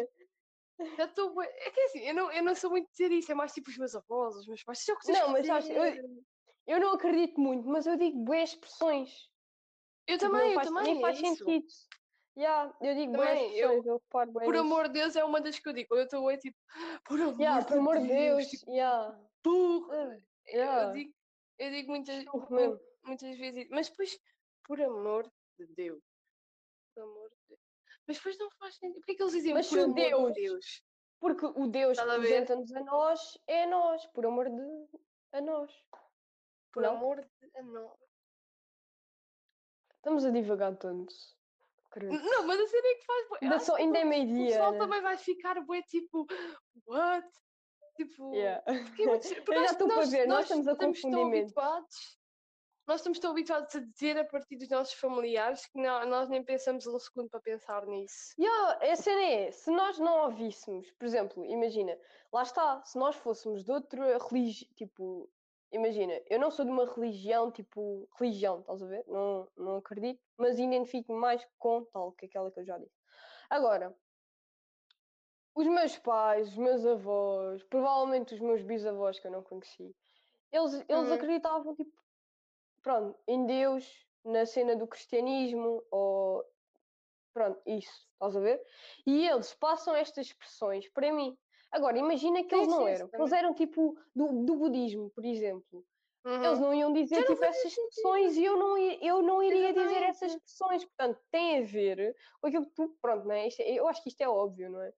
Já 0.98 1.06
estou. 1.06 1.34
bué- 1.34 1.46
É 1.60 1.70
que 1.70 1.80
é 1.80 1.86
assim, 1.86 2.00
eu 2.08 2.14
não, 2.16 2.32
eu 2.32 2.44
não 2.44 2.56
sou 2.56 2.72
muito 2.72 2.90
dizer 2.92 3.12
isso, 3.12 3.32
é 3.32 3.36
mais 3.36 3.54
tipo 3.54 3.70
os 3.70 3.78
meus 3.78 3.96
avós, 3.96 4.36
os 4.36 4.48
meus 4.48 4.64
pais, 4.64 4.80
seja 4.80 4.94
o 4.94 5.00
que 5.00 5.06
Deus 5.08 5.20
Não, 5.20 5.30
mas 5.30 5.46
sabes, 5.46 5.70
eu- 5.70 5.76
quiser. 5.84 6.06
Eu 6.68 6.80
não 6.80 6.94
acredito 6.94 7.40
muito, 7.42 7.68
mas 7.68 7.86
eu 7.88 7.98
digo 7.98 8.18
boas 8.24 8.50
expressões. 8.52 9.30
Eu 10.08 10.18
Tipo, 10.18 10.32
também, 10.32 10.50
eu 10.50 10.56
faz, 10.56 10.68
também. 10.68 10.84
Nem 10.84 10.98
é 10.98 11.02
faz 11.02 11.18
isso. 11.20 11.26
sentido. 11.44 11.66
Yeah, 12.38 12.74
eu 12.82 12.96
digo 12.96 13.12
boas 13.14 13.40
eu- 13.54 13.84
eu, 13.84 13.94
reparo 13.96 14.32
bem 14.32 14.44
Por 14.46 14.54
nisso. 14.54 14.66
amor 14.66 14.88
de 14.88 14.94
Deus, 14.94 15.16
é 15.16 15.24
uma 15.24 15.42
das 15.42 15.60
que 15.60 15.68
eu 15.68 15.74
digo. 15.74 15.90
Quando 15.90 16.00
eu 16.00 16.06
estou 16.06 16.28
aí, 16.30 16.38
tipo, 16.38 16.58
por 17.06 17.20
amor, 17.20 17.40
Yeah, 17.42 17.66
por 17.66 17.78
amor 17.78 18.00
de 18.00 18.08
Deus, 18.08 18.48
tipo, 18.48 18.72
yeah. 18.72 19.20
Eu- 20.52 20.60
yeah. 20.60 20.88
Eu 20.90 20.94
digo, 20.94 21.14
eu 21.60 21.72
digo 21.72 21.92
muitas, 21.92 22.26
muitas 23.04 23.38
vezes, 23.38 23.68
mas 23.70 23.90
depois, 23.90 24.20
por 24.66 24.82
amor 24.82 25.32
de 25.58 25.66
Deus. 25.68 26.04
Por 26.94 27.04
amor 27.04 27.30
de 27.30 27.36
Deus. 27.50 27.60
Mas 28.08 28.18
depois 28.18 28.38
não 28.38 28.50
faz 28.60 28.76
sentido. 28.76 28.96
Porquê 29.00 29.16
que 29.16 29.22
eles 29.24 29.34
dizem 29.34 29.54
Mas 29.54 29.70
por 29.70 29.78
o 29.80 29.84
amor 29.84 29.96
Deus- 29.96 30.34
de 30.34 30.42
Deus? 30.42 30.84
Porque 31.20 31.46
o 31.46 31.68
Deus 31.68 31.98
que 31.98 32.02
Estás 32.04 32.10
a 32.10 32.18
ver? 32.18 32.22
representa-nos 32.24 32.72
a 32.74 32.80
nós 32.84 33.20
é 33.48 33.64
a 33.64 33.68
nós, 33.68 34.06
por 34.08 34.26
amor 34.26 34.50
de 34.50 34.88
a 35.34 35.42
nós. 35.42 35.72
Por 36.74 36.82
Não? 36.84 36.96
amor 36.96 37.22
de 37.22 37.58
a 37.58 37.62
nós. 37.64 38.00
Estamos 39.98 40.26
a 40.26 40.32
divagar 40.32 40.76
tanto. 40.78 41.14
credo. 41.92 42.14
Não, 42.24 42.48
mas 42.48 42.60
a 42.60 42.68
cena 42.68 42.88
é 42.88 42.96
que 42.96 43.06
faz. 43.06 43.28
Ainda, 43.44 43.60
só, 43.60 43.76
ainda 43.76 44.00
é 44.00 44.06
o 44.06 44.08
meio-dia. 44.08 44.46
pessoal 44.48 44.72
né? 44.72 44.78
também 44.80 45.02
vai 45.02 45.18
ficar 45.18 45.62
bué 45.64 45.82
tipo, 45.84 46.26
what? 46.88 47.28
Tipo, 47.96 48.34
Yeah. 48.34 48.62
porque 48.64 49.04
é 49.04 49.06
porque 49.46 49.52
Eu 49.52 49.56
já 49.56 49.62
nós- 49.62 49.72
estou 49.72 49.88
para 49.88 49.96
nós- 49.98 50.10
ver, 50.12 50.28
nós 50.28 50.42
estamos 50.44 50.68
a 50.68 50.76
confundir 50.76 51.20
habituados. 51.42 52.20
Nós 52.88 53.00
estamos 53.00 53.20
tão 53.20 53.32
habituados 53.32 53.76
a 53.76 53.80
dizer 53.80 54.18
a 54.18 54.26
partir 54.26 54.58
dos 54.58 54.68
nossos 54.70 54.94
familiares 54.96 55.66
que 55.68 55.80
não- 55.80 56.06
nós 56.08 56.28
nem 56.30 56.44
pensamos 56.44 56.88
um 56.88 56.98
segundo 57.00 57.30
para 57.30 57.40
pensar 57.40 57.86
nisso. 57.86 58.34
Yeah, 58.40 58.92
a 58.92 58.96
cena 58.96 59.22
é, 59.24 59.52
se 59.52 59.70
nós 59.72 60.00
não 60.00 60.26
ouvíssemos, 60.26 60.92
por 60.92 61.06
exemplo, 61.06 61.46
imagina, 61.46 61.98
lá 62.34 62.42
está, 62.44 62.84
se 62.84 62.98
nós 62.98 63.16
fôssemos 63.16 63.64
de 63.64 63.72
outra 63.72 64.18
religião, 64.18 64.70
tipo, 64.76 65.30
imagina, 65.72 66.20
eu 66.30 66.40
não 66.40 66.50
sou 66.50 66.66
de 66.66 66.72
uma 66.72 66.86
religião, 66.92 67.52
tipo, 67.52 68.10
religião, 68.20 68.62
estás 68.62 68.82
a 68.82 68.88
ver? 68.88 69.06
Não, 69.08 69.48
não 69.56 69.76
acredito, 69.78 70.20
mas 70.36 70.58
identifico 70.60 71.14
mais 71.14 71.46
com 71.60 71.86
tal 71.86 72.12
que 72.14 72.26
aquela 72.26 72.52
que 72.52 72.60
eu 72.62 72.66
já 72.66 72.78
disse. 72.80 73.00
Agora, 73.50 73.96
os 75.56 75.68
meus 75.68 75.98
pais, 75.98 76.50
os 76.50 76.58
meus 76.58 76.86
avós, 76.86 77.64
provavelmente 77.66 78.34
os 78.34 78.40
meus 78.40 78.62
bisavós 78.64 79.20
que 79.20 79.28
eu 79.28 79.32
não 79.32 79.44
conheci, 79.44 79.96
eles, 80.52 80.86
eles 80.90 81.12
Uhum. 81.12 81.12
acreditavam, 81.12 81.76
tipo, 81.76 81.92
pronto, 82.82 83.20
em 83.28 83.46
Deus, 83.46 84.08
na 84.26 84.46
cena 84.46 84.76
do 84.76 84.88
cristianismo, 84.88 85.86
ou 85.92 86.46
pronto, 87.34 87.62
isso, 87.66 88.08
estás 88.14 88.36
a 88.36 88.40
ver? 88.40 88.64
E 89.08 89.28
eles 89.28 89.54
passam 89.56 89.96
estas 89.96 90.28
expressões 90.28 90.90
para 90.90 91.12
mim. 91.14 91.38
Agora, 91.72 91.98
imagina 91.98 92.44
que 92.44 92.54
Sim, 92.54 92.56
eles 92.56 92.68
não 92.68 92.88
sim, 92.88 92.88
eram, 92.88 93.10
eles 93.18 93.32
eram 93.32 93.54
tipo 93.54 93.98
do, 94.16 94.46
do 94.46 94.58
budismo, 94.58 95.10
por 95.12 95.26
exemplo. 95.26 95.86
Eles 96.24 96.60
Uhum. 96.60 96.60
não 96.60 96.74
iam 96.74 96.94
dizer 96.94 97.26
tipo 97.26 97.44
essas 97.44 97.66
expressões 97.72 98.38
e 98.38 98.46
eu 98.46 98.56
não, 98.56 98.78
eu 98.78 99.22
não 99.24 99.42
iria 99.42 99.74
dizer 99.74 100.04
essas 100.04 100.32
Exatamente. 100.34 100.46
expressões. 100.46 100.86
Portanto, 100.86 101.20
tem 101.32 101.60
a 101.60 101.62
ver 101.64 102.16
com 102.40 102.48
aquilo 102.48 102.66
que 102.66 102.76
tu, 102.76 102.98
pronto, 103.02 103.26
não 103.28 103.34
é? 103.34 103.48
Isto 103.48 103.62
é- 103.62 103.72
eu 103.74 103.88
acho 103.88 104.04
que 104.04 104.10
isto 104.10 104.22
é 104.22 104.30
óbvio, 104.30 104.70
não 104.70 104.82
é? 104.82 104.94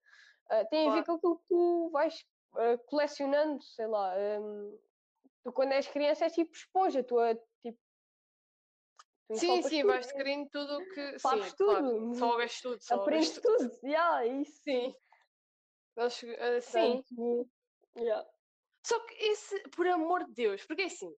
Ah, 0.49 0.65
tem 0.65 0.89
a 0.89 0.93
ver 0.93 1.05
com 1.05 1.13
aquilo 1.13 1.37
que 1.39 1.45
tu 1.47 1.89
vais 1.91 2.25
ah, 2.55 2.77
colecionando, 2.87 3.63
sei 3.63 3.87
lá. 3.87 4.13
hum, 4.41 4.77
tu 5.43 5.53
quando 5.53 5.71
és 5.71 5.87
criança 5.87 6.25
és 6.25 6.33
tipo 6.33 6.53
esponja, 6.53 7.03
tu 7.03 7.17
a, 7.17 7.33
tipo. 7.61 7.79
tu 9.29 9.35
Sim, 9.37 9.61
sim, 9.61 9.81
tudo, 9.81 9.91
vais 9.93 10.11
querendo 10.11 10.49
tudo 10.49 10.77
o 10.79 10.89
que. 10.89 11.19
Sabes 11.19 11.45
sim, 11.45 11.55
claro. 11.57 11.89
tudo. 11.89 12.15
Sogas 12.15 12.61
tudo, 12.61 12.79
aprendes 12.91 13.31
tudo. 13.39 13.57
tudo. 13.69 13.79
Yeah, 13.87 14.25
isso. 14.25 14.61
Sim. 14.61 14.93
Nós, 15.95 16.21
ah, 16.39 16.61
sim. 16.61 17.03
Portanto, 17.15 17.49
yeah. 17.97 18.32
Só 18.85 18.99
que 19.05 19.13
esse, 19.15 19.59
por 19.69 19.87
amor 19.87 20.25
de 20.25 20.33
Deus, 20.33 20.65
porque 20.65 20.83
assim, 20.83 21.15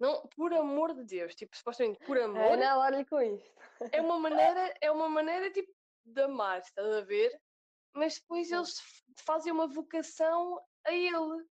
não, 0.00 0.26
por 0.28 0.52
amor 0.54 0.94
de 0.94 1.04
Deus, 1.04 1.34
tipo, 1.34 1.56
supostamente 1.56 2.04
por 2.06 2.18
amor, 2.18 2.52
Ana, 2.52 2.78
olha 2.78 3.04
com 3.04 3.20
isto. 3.20 3.54
é 3.92 4.00
uma 4.00 4.18
maneira, 4.18 4.74
é 4.80 4.90
uma 4.90 5.08
maneira 5.08 5.50
tipo 5.52 5.72
de 6.04 6.22
amar, 6.22 6.58
estás 6.60 6.88
a 6.88 7.02
ver? 7.02 7.38
Mas 7.92 8.18
depois 8.18 8.50
eles 8.50 8.80
fazem 9.18 9.52
uma 9.52 9.68
vocação 9.68 10.58
a 10.84 10.92
ele, 10.92 11.46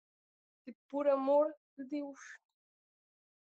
tipo, 0.64 0.78
por 0.88 1.06
amor 1.06 1.54
de 1.76 1.84
Deus. 1.84 2.18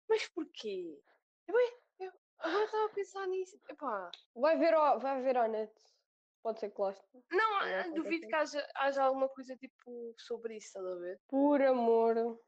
Mas 0.08 0.26
porquê? 0.28 0.98
Eu, 1.46 1.54
eu 2.00 2.12
agora 2.38 2.64
estava 2.64 2.86
a 2.86 2.94
pensar 2.94 3.26
nisso. 3.26 3.60
Epá, 3.68 4.10
Vai 4.34 4.56
ver, 4.56 4.74
ao, 4.74 4.98
vai 4.98 5.20
ver 5.20 5.48
net. 5.48 5.72
Pode 6.46 6.60
ser 6.60 6.66
esteja. 6.68 7.02
não, 7.32 7.58
Não 7.58 7.58
ah, 7.60 7.88
duvido 7.92 8.28
que 8.28 8.34
haja, 8.36 8.64
haja 8.76 9.02
alguma 9.02 9.28
coisa 9.28 9.56
tipo 9.56 10.14
sobre 10.16 10.56
isso, 10.58 10.68
estás 10.68 10.86
a 10.86 10.94
ver? 10.94 11.20
Por 11.26 11.60
amor 11.60 12.38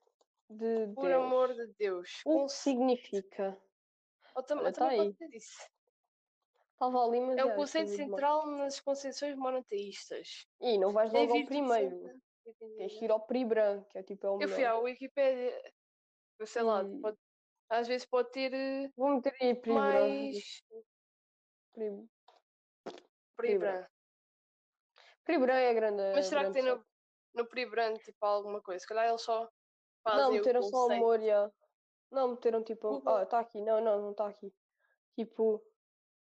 de 0.49 0.87
Por 0.95 1.09
Deus. 1.09 1.25
amor 1.25 1.53
de 1.53 1.67
Deus. 1.77 2.23
O 2.25 2.47
que 2.47 2.53
significa? 2.53 3.61
Ou 4.37 4.43
tam- 4.45 4.59
Olha, 4.59 4.69
ou 4.69 4.73
também 4.73 4.99
tá 4.99 5.05
pode 5.05 5.17
ser 5.17 5.37
isso. 5.37 5.69
Estava 6.75 7.05
ali, 7.05 7.21
mas 7.21 7.39
É 7.39 7.45
o 7.45 7.57
conceito 7.57 7.91
central 7.91 8.47
nas 8.47 8.79
concepções 8.79 9.37
monoteístas. 9.37 10.47
E 10.61 10.79
não 10.79 10.93
vais 10.93 11.13
É 11.13 11.19
logo 11.19 11.37
ao 11.37 11.45
primeiro. 11.45 12.21
Tens 12.77 12.99
que 13.01 13.05
ir 13.05 13.11
ao 13.11 13.27
PRI 13.27 13.45
que 13.91 13.99
é 13.99 14.03
tipo 14.05 14.29
é 14.29 14.31
o 14.31 14.41
Eu 14.41 14.49
fui 14.49 14.65
à 14.65 14.79
Wikipédia, 14.79 15.73
sei 16.47 16.63
lá, 16.63 16.85
Hum. 16.85 17.01
pode- 17.01 17.19
às 17.69 17.89
vezes 17.89 18.07
pode 18.07 18.31
ter 18.31 18.55
eh, 18.55 18.93
Vou 18.97 19.09
meter 19.17 19.35
aí 19.41 19.57
PRI 19.57 19.73
mais 19.73 20.63
PRI 21.73 22.09
Pribran. 23.39 23.87
PRI 25.25 25.53
é 25.53 25.75
grande. 25.75 26.03
Mas 26.15 26.27
será 26.27 26.45
que 26.45 26.51
grande 26.51 26.67
tem 26.67 26.77
no, 26.77 26.87
no 27.35 27.49
Pribran 27.49 27.95
tipo 27.95 28.27
alguma 28.27 28.61
coisa? 28.61 28.81
Se 28.81 28.87
calhar 28.87 29.09
eles 29.09 29.23
só 29.23 29.49
fazem 30.03 30.21
Não, 30.21 30.33
meteram 30.33 30.63
só 30.63 30.91
amor, 30.91 31.21
já. 31.21 31.51
Não, 32.11 32.29
meteram 32.29 32.65
tipo. 32.65 33.09
Ah, 33.09 33.23
está 33.23 33.39
aqui. 33.39 33.61
Não, 33.63 33.81
não, 33.81 34.03
não 34.03 34.11
está 34.11 34.27
aqui. 34.29 34.53
Tipo. 35.15 35.63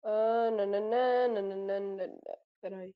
Ah, 0.02 0.50
nananã, 0.50 1.28
nananã. 1.28 2.18
Espera 2.54 2.78
aí. 2.78 2.94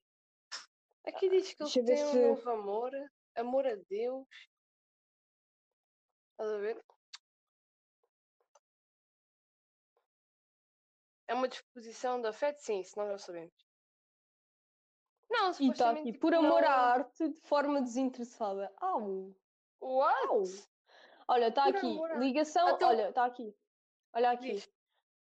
Aqui 1.06 1.30
diz 1.30 1.54
que 1.54 1.82
têm 1.82 2.04
um 2.04 2.12
se- 2.12 2.28
novo 2.28 2.50
amor, 2.50 2.92
amor 3.34 3.66
a 3.66 3.74
Deus. 3.74 4.26
Estás 6.32 6.50
a 6.52 6.58
ver? 6.58 6.84
É 11.26 11.34
uma 11.34 11.48
disposição 11.48 12.20
de 12.20 12.28
afeto? 12.28 12.58
Sim, 12.58 12.80
isso 12.80 12.98
nós 12.98 13.08
já 13.08 13.18
sabemos. 13.18 13.69
Não, 15.30 15.52
E 15.60 15.70
está 15.70 15.90
aqui. 15.90 16.02
tipo, 16.04 16.18
Por 16.20 16.34
amor 16.34 16.62
não- 16.62 16.68
à 16.68 16.72
arte 16.92 17.28
de 17.28 17.40
forma 17.42 17.80
desinteressada. 17.80 18.72
Au! 18.78 19.32
What? 19.80 20.26
Au! 20.28 20.42
Olha, 21.28 21.48
está 21.48 21.66
aqui. 21.68 21.86
amor 21.86 22.18
Ligação. 22.18 22.68
Então- 22.70 22.88
Olha, 22.88 23.08
está 23.10 23.24
aqui. 23.24 23.54
Olha 24.12 24.30
aqui. 24.32 24.52
Diz. 24.54 24.68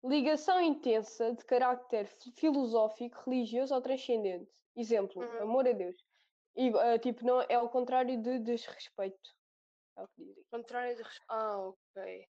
Ligação 0.04 0.62
intensa 0.62 1.34
de 1.34 1.44
carácter 1.44 2.08
fi- 2.08 2.32
filosófico, 2.32 3.22
religioso 3.30 3.74
ou 3.76 3.82
transcendente. 3.82 4.52
Exemplo, 4.76 5.22
Uhum. 5.22 5.42
amor 5.42 5.68
a 5.68 5.74
Deus. 5.74 5.96
E 6.56 6.70
ah, 6.78 6.98
tipo, 6.98 7.26
não, 7.26 7.42
é 7.42 7.56
ao 7.56 7.70
contrário 7.70 8.22
de 8.22 8.40
desrespeito. 8.40 9.30
É 9.98 10.04
o 10.04 10.08
que 10.10 10.24
dizem. 10.24 10.44
Contrário 10.52 10.96
de 10.96 11.04
respeito. 11.04 11.26
Ah, 11.30 11.58
ok. 11.68 12.28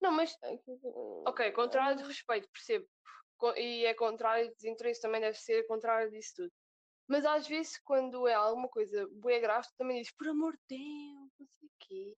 Não, 0.00 0.10
mas. 0.12 0.36
Aqui, 0.42 0.80
Ok, 1.26 1.52
contrário 1.52 1.96
de 1.98 2.04
respeito, 2.04 2.48
percebo. 2.50 2.86
E 3.56 3.84
é 3.84 3.92
contrário 3.94 4.48
de 4.48 4.54
desinteresse, 4.54 5.02
também 5.02 5.20
deve 5.20 5.36
ser 5.36 5.66
contrário 5.66 6.10
disso 6.10 6.32
tudo. 6.36 6.52
Mas 7.06 7.24
às 7.24 7.46
vezes, 7.46 7.78
quando 7.78 8.26
é 8.26 8.34
alguma 8.34 8.68
coisa 8.68 9.06
bué 9.12 9.38
grave, 9.38 9.66
tu 9.68 9.76
também 9.76 9.98
dizes, 9.98 10.14
por 10.16 10.28
amor 10.28 10.56
de 10.68 10.78
Deus, 10.78 11.32
não 11.38 11.46
sei 11.46 11.68
o 11.68 11.72
quê. 11.78 12.16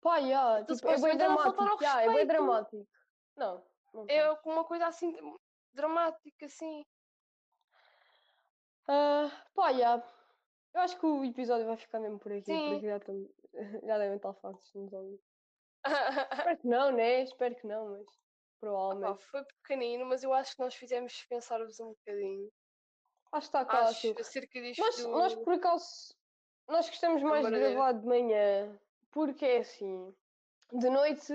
Pá, 0.00 0.16
yeah, 0.18 0.64
tipo, 0.64 0.88
é 0.88 1.00
bem 1.00 1.16
dramático. 1.16 1.82
yeah, 1.82 2.02
é 2.02 2.14
bem 2.14 2.26
dramático. 2.26 2.88
Não. 3.36 3.64
não 3.94 4.06
É 4.08 4.30
uma 4.44 4.64
coisa 4.64 4.86
assim 4.86 5.14
dramática, 5.72 6.46
assim. 6.46 6.84
Ah, 8.88 9.30
pá, 9.54 9.70
yeah. 9.70 10.02
Eu 10.74 10.80
acho 10.80 10.98
que 10.98 11.06
o 11.06 11.24
episódio 11.24 11.66
vai 11.66 11.76
ficar 11.76 12.00
mesmo 12.00 12.18
por 12.18 12.32
aqui, 12.32 12.46
Sim. 12.46 12.70
porque 12.70 12.86
já, 12.86 12.96
estamos, 12.96 13.30
já 13.86 13.98
devem 13.98 14.16
estar 14.16 14.32
fartos 14.34 14.72
nos 14.74 14.92
ouvir. 14.92 15.20
Espero 15.84 15.84
que 16.60 16.66
não, 16.66 16.90
né? 16.92 17.22
Espero 17.22 17.54
que 17.54 17.66
não, 17.66 17.90
mas 17.90 18.06
Pá, 18.06 18.12
provavelmente. 18.60 19.24
foi 19.26 19.44
pequenino, 19.44 20.06
mas 20.06 20.22
eu 20.22 20.32
acho 20.32 20.56
que 20.56 20.62
nós 20.62 20.74
fizemos 20.74 21.24
pensar-vos 21.28 21.78
um 21.80 21.90
bocadinho. 21.90 22.50
Acho 23.32 23.50
que 23.50 23.56
está 23.56 23.64
cá 23.64 23.80
Acho 23.80 23.98
aquilo. 23.98 24.20
acerca 24.20 24.60
disto. 24.60 25.02
Do- 25.02 25.08
nós, 25.08 25.34
por 25.34 25.54
acaso, 25.54 26.14
nós 26.68 26.88
gostamos 26.88 27.22
mais 27.22 27.46
de 27.46 27.50
gravar 27.50 27.92
de 27.92 28.06
manhã, 28.06 28.78
porque 29.10 29.44
é 29.44 29.58
assim, 29.58 30.14
de 30.70 30.90
noite, 30.90 31.32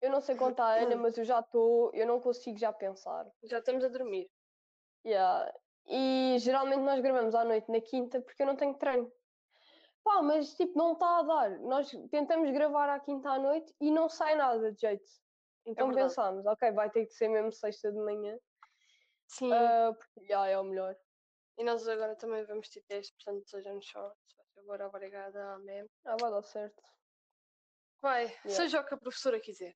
eu 0.00 0.10
não 0.10 0.20
sei 0.20 0.36
quanto 0.36 0.60
a 0.60 0.74
Ana, 0.74 0.96
mas 0.96 1.16
eu 1.16 1.24
já 1.24 1.40
estou, 1.40 1.90
eu 1.94 2.06
não 2.06 2.20
consigo 2.20 2.58
já 2.58 2.72
pensar. 2.72 3.26
Já 3.44 3.58
estamos 3.60 3.84
a 3.84 3.88
dormir. 3.88 4.28
Yeah. 5.04 5.52
E 5.86 6.36
geralmente 6.40 6.80
nós 6.80 7.00
gravamos 7.00 7.34
à 7.34 7.44
noite 7.44 7.70
na 7.70 7.80
quinta 7.80 8.20
porque 8.20 8.42
eu 8.42 8.46
não 8.46 8.56
tenho 8.56 8.74
treino. 8.74 9.10
Pá, 10.02 10.20
mas 10.22 10.54
tipo, 10.54 10.76
não 10.76 10.92
está 10.92 11.18
a 11.18 11.22
dar. 11.22 11.50
Nós 11.60 11.90
tentamos 12.10 12.50
gravar 12.50 12.88
à 12.88 12.98
quinta 12.98 13.30
à 13.30 13.38
noite 13.38 13.72
e 13.80 13.90
não 13.90 14.08
sai 14.08 14.34
nada 14.34 14.72
de 14.72 14.80
jeito. 14.80 15.08
Então 15.64 15.88
verdade. 15.88 16.08
pensámos, 16.08 16.46
ok, 16.46 16.70
vai 16.72 16.90
ter 16.90 17.06
que 17.06 17.14
ser 17.14 17.28
mesmo 17.28 17.50
sexta 17.50 17.90
de 17.90 17.98
manhã, 17.98 18.38
Sim. 19.26 19.52
ah, 19.52 19.92
porque 19.96 20.26
já 20.28 20.46
é 20.46 20.56
o 20.58 20.62
melhor. 20.62 20.96
E 21.58 21.64
nós 21.64 21.86
agora 21.88 22.14
também 22.16 22.44
vamos 22.44 22.68
ter 22.68 22.82
teste, 22.82 23.14
portanto 23.14 23.48
sejam 23.48 23.80
shorts. 23.80 24.36
Agora 24.58 24.86
obrigada, 24.88 25.54
amém. 25.54 25.86
Ah, 26.04 26.16
vai 26.20 26.30
dar 26.30 26.42
certo. 26.42 26.82
Vai, 28.00 28.28
seja 28.46 28.80
o 28.80 28.84
que 28.84 28.94
a 28.94 28.98
professora 28.98 29.40
quiser. 29.40 29.74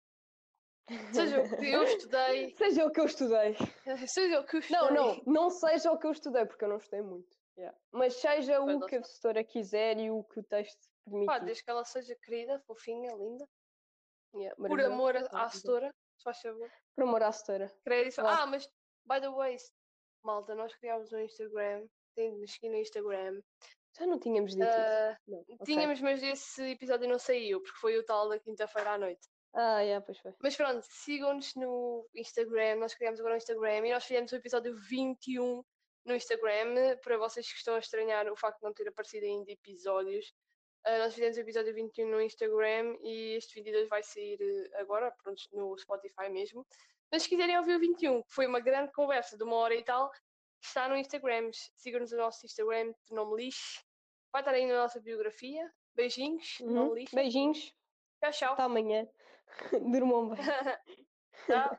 Seja 1.14 1.40
o 1.40 1.56
que 1.56 1.70
eu 1.70 1.84
estudei. 1.84 2.56
Seja 2.56 2.84
o 2.84 2.90
que 2.90 3.00
eu 3.00 3.04
estudei. 3.06 3.54
Seja 4.08 4.40
o 4.40 4.44
que 4.44 4.56
eu 4.56 4.60
estudei. 4.60 4.80
Não, 4.80 4.90
não, 4.90 5.22
não 5.24 5.50
seja 5.50 5.92
o 5.92 5.98
que 5.98 6.06
eu 6.06 6.10
estudei, 6.10 6.44
porque 6.46 6.64
eu 6.64 6.68
não 6.68 6.78
estudei 6.78 7.00
muito. 7.00 7.38
Yeah. 7.56 7.78
Mas 7.92 8.14
seja 8.14 8.58
Vai 8.60 8.74
o 8.74 8.80
que 8.80 8.96
a 8.96 9.00
professora 9.00 9.44
quiser 9.44 9.98
e 9.98 10.10
o 10.10 10.24
que 10.24 10.40
o 10.40 10.42
texto 10.42 10.80
Pá, 11.04 11.10
permitir. 11.12 11.44
desde 11.44 11.64
que 11.64 11.70
ela 11.70 11.84
seja 11.84 12.16
querida, 12.24 12.58
fofinha, 12.66 13.14
linda. 13.14 13.46
Yeah, 14.34 14.56
Por 14.56 14.80
amor 14.80 15.16
à 15.16 15.20
Maravilhoso. 15.20 15.56
setora, 15.58 15.94
se 16.16 16.24
faz 16.24 16.40
favor. 16.40 16.70
Por 16.96 17.04
amor 17.04 17.22
à 17.22 17.32
setora. 17.32 17.72
Crédito. 17.84 18.20
Ah, 18.22 18.46
mas, 18.46 18.66
by 19.04 19.20
the 19.20 19.30
way, 19.30 19.56
malta, 20.24 20.54
nós 20.54 20.74
criámos 20.74 21.12
um 21.12 21.20
Instagram. 21.20 21.86
Tem 22.14 22.32
de 22.32 22.40
nos 22.40 22.52
seguir 22.52 22.68
no 22.68 22.76
Instagram. 22.76 23.40
Já 23.98 24.06
não 24.06 24.18
tínhamos 24.18 24.52
dito 24.52 24.64
isso. 24.64 24.72
Ah, 24.72 25.18
Não, 25.26 25.40
ok. 25.40 25.58
Tínhamos, 25.64 26.00
mas 26.00 26.22
esse 26.22 26.62
episódio 26.70 27.08
não 27.08 27.18
saiu, 27.18 27.60
porque 27.60 27.78
foi 27.78 27.98
o 27.98 28.04
tal 28.04 28.28
da 28.28 28.38
quinta-feira 28.38 28.92
à 28.92 28.98
noite. 28.98 29.28
Ah, 29.52 29.80
yeah, 29.80 30.04
pois 30.04 30.18
foi. 30.18 30.32
Mas 30.40 30.56
pronto, 30.56 30.84
sigam-nos 30.88 31.54
no 31.56 32.08
Instagram. 32.14 32.76
Nós 32.76 32.94
criámos 32.94 33.18
agora 33.18 33.34
um 33.34 33.38
Instagram 33.38 33.86
e 33.86 33.92
nós 33.92 34.04
fizemos 34.04 34.30
o 34.30 34.36
episódio 34.36 34.74
21 34.76 35.64
no 36.04 36.14
Instagram. 36.14 36.96
Para 37.02 37.18
vocês 37.18 37.50
que 37.50 37.58
estão 37.58 37.74
a 37.74 37.80
estranhar 37.80 38.30
o 38.30 38.36
facto 38.36 38.60
de 38.60 38.64
não 38.64 38.72
ter 38.72 38.88
aparecido 38.88 39.26
ainda 39.26 39.50
episódios, 39.50 40.32
ah, 40.84 40.98
nós 40.98 41.14
fizemos 41.14 41.36
o 41.36 41.40
episódio 41.40 41.74
21 41.74 42.10
no 42.10 42.22
Instagram 42.22 42.96
e 43.02 43.36
este 43.36 43.54
22 43.56 43.88
vai 43.88 44.02
sair 44.02 44.38
eh, 44.40 44.80
agora, 44.80 45.10
pronto, 45.22 45.42
no 45.52 45.76
Spotify 45.76 46.30
mesmo. 46.30 46.64
Mas 47.12 47.22
se 47.24 47.28
quiserem 47.28 47.58
ouvir 47.58 47.74
o 47.76 47.80
21, 47.80 48.22
que 48.22 48.32
foi 48.32 48.46
uma 48.46 48.60
grande 48.60 48.92
conversa 48.92 49.36
de 49.36 49.42
uma 49.44 49.56
hora 49.56 49.74
e 49.74 49.82
tal, 49.84 50.10
está 50.62 50.88
no 50.88 50.96
Instagram. 50.96 51.50
Sigam-nos 51.76 52.12
no 52.12 52.18
nosso 52.18 52.46
Instagram, 52.46 52.92
de 53.08 53.14
nome 53.14 53.36
lixe. 53.36 53.80
Vai 54.32 54.42
estar 54.42 54.52
aí 54.54 54.66
na 54.66 54.78
nossa 54.78 55.00
biografia. 55.00 55.70
Beijinhos, 55.94 56.60
Uhum. 56.60 56.70
não 56.72 56.94
lixe. 56.94 57.14
Beijinhos. 57.14 57.74
Tchau, 58.22 58.30
tchau. 58.32 58.52
Até 58.52 58.62
amanhã. 58.62 59.08
Durmam 59.92 60.28
bem. 60.30 60.38
Tchau. 61.46 61.78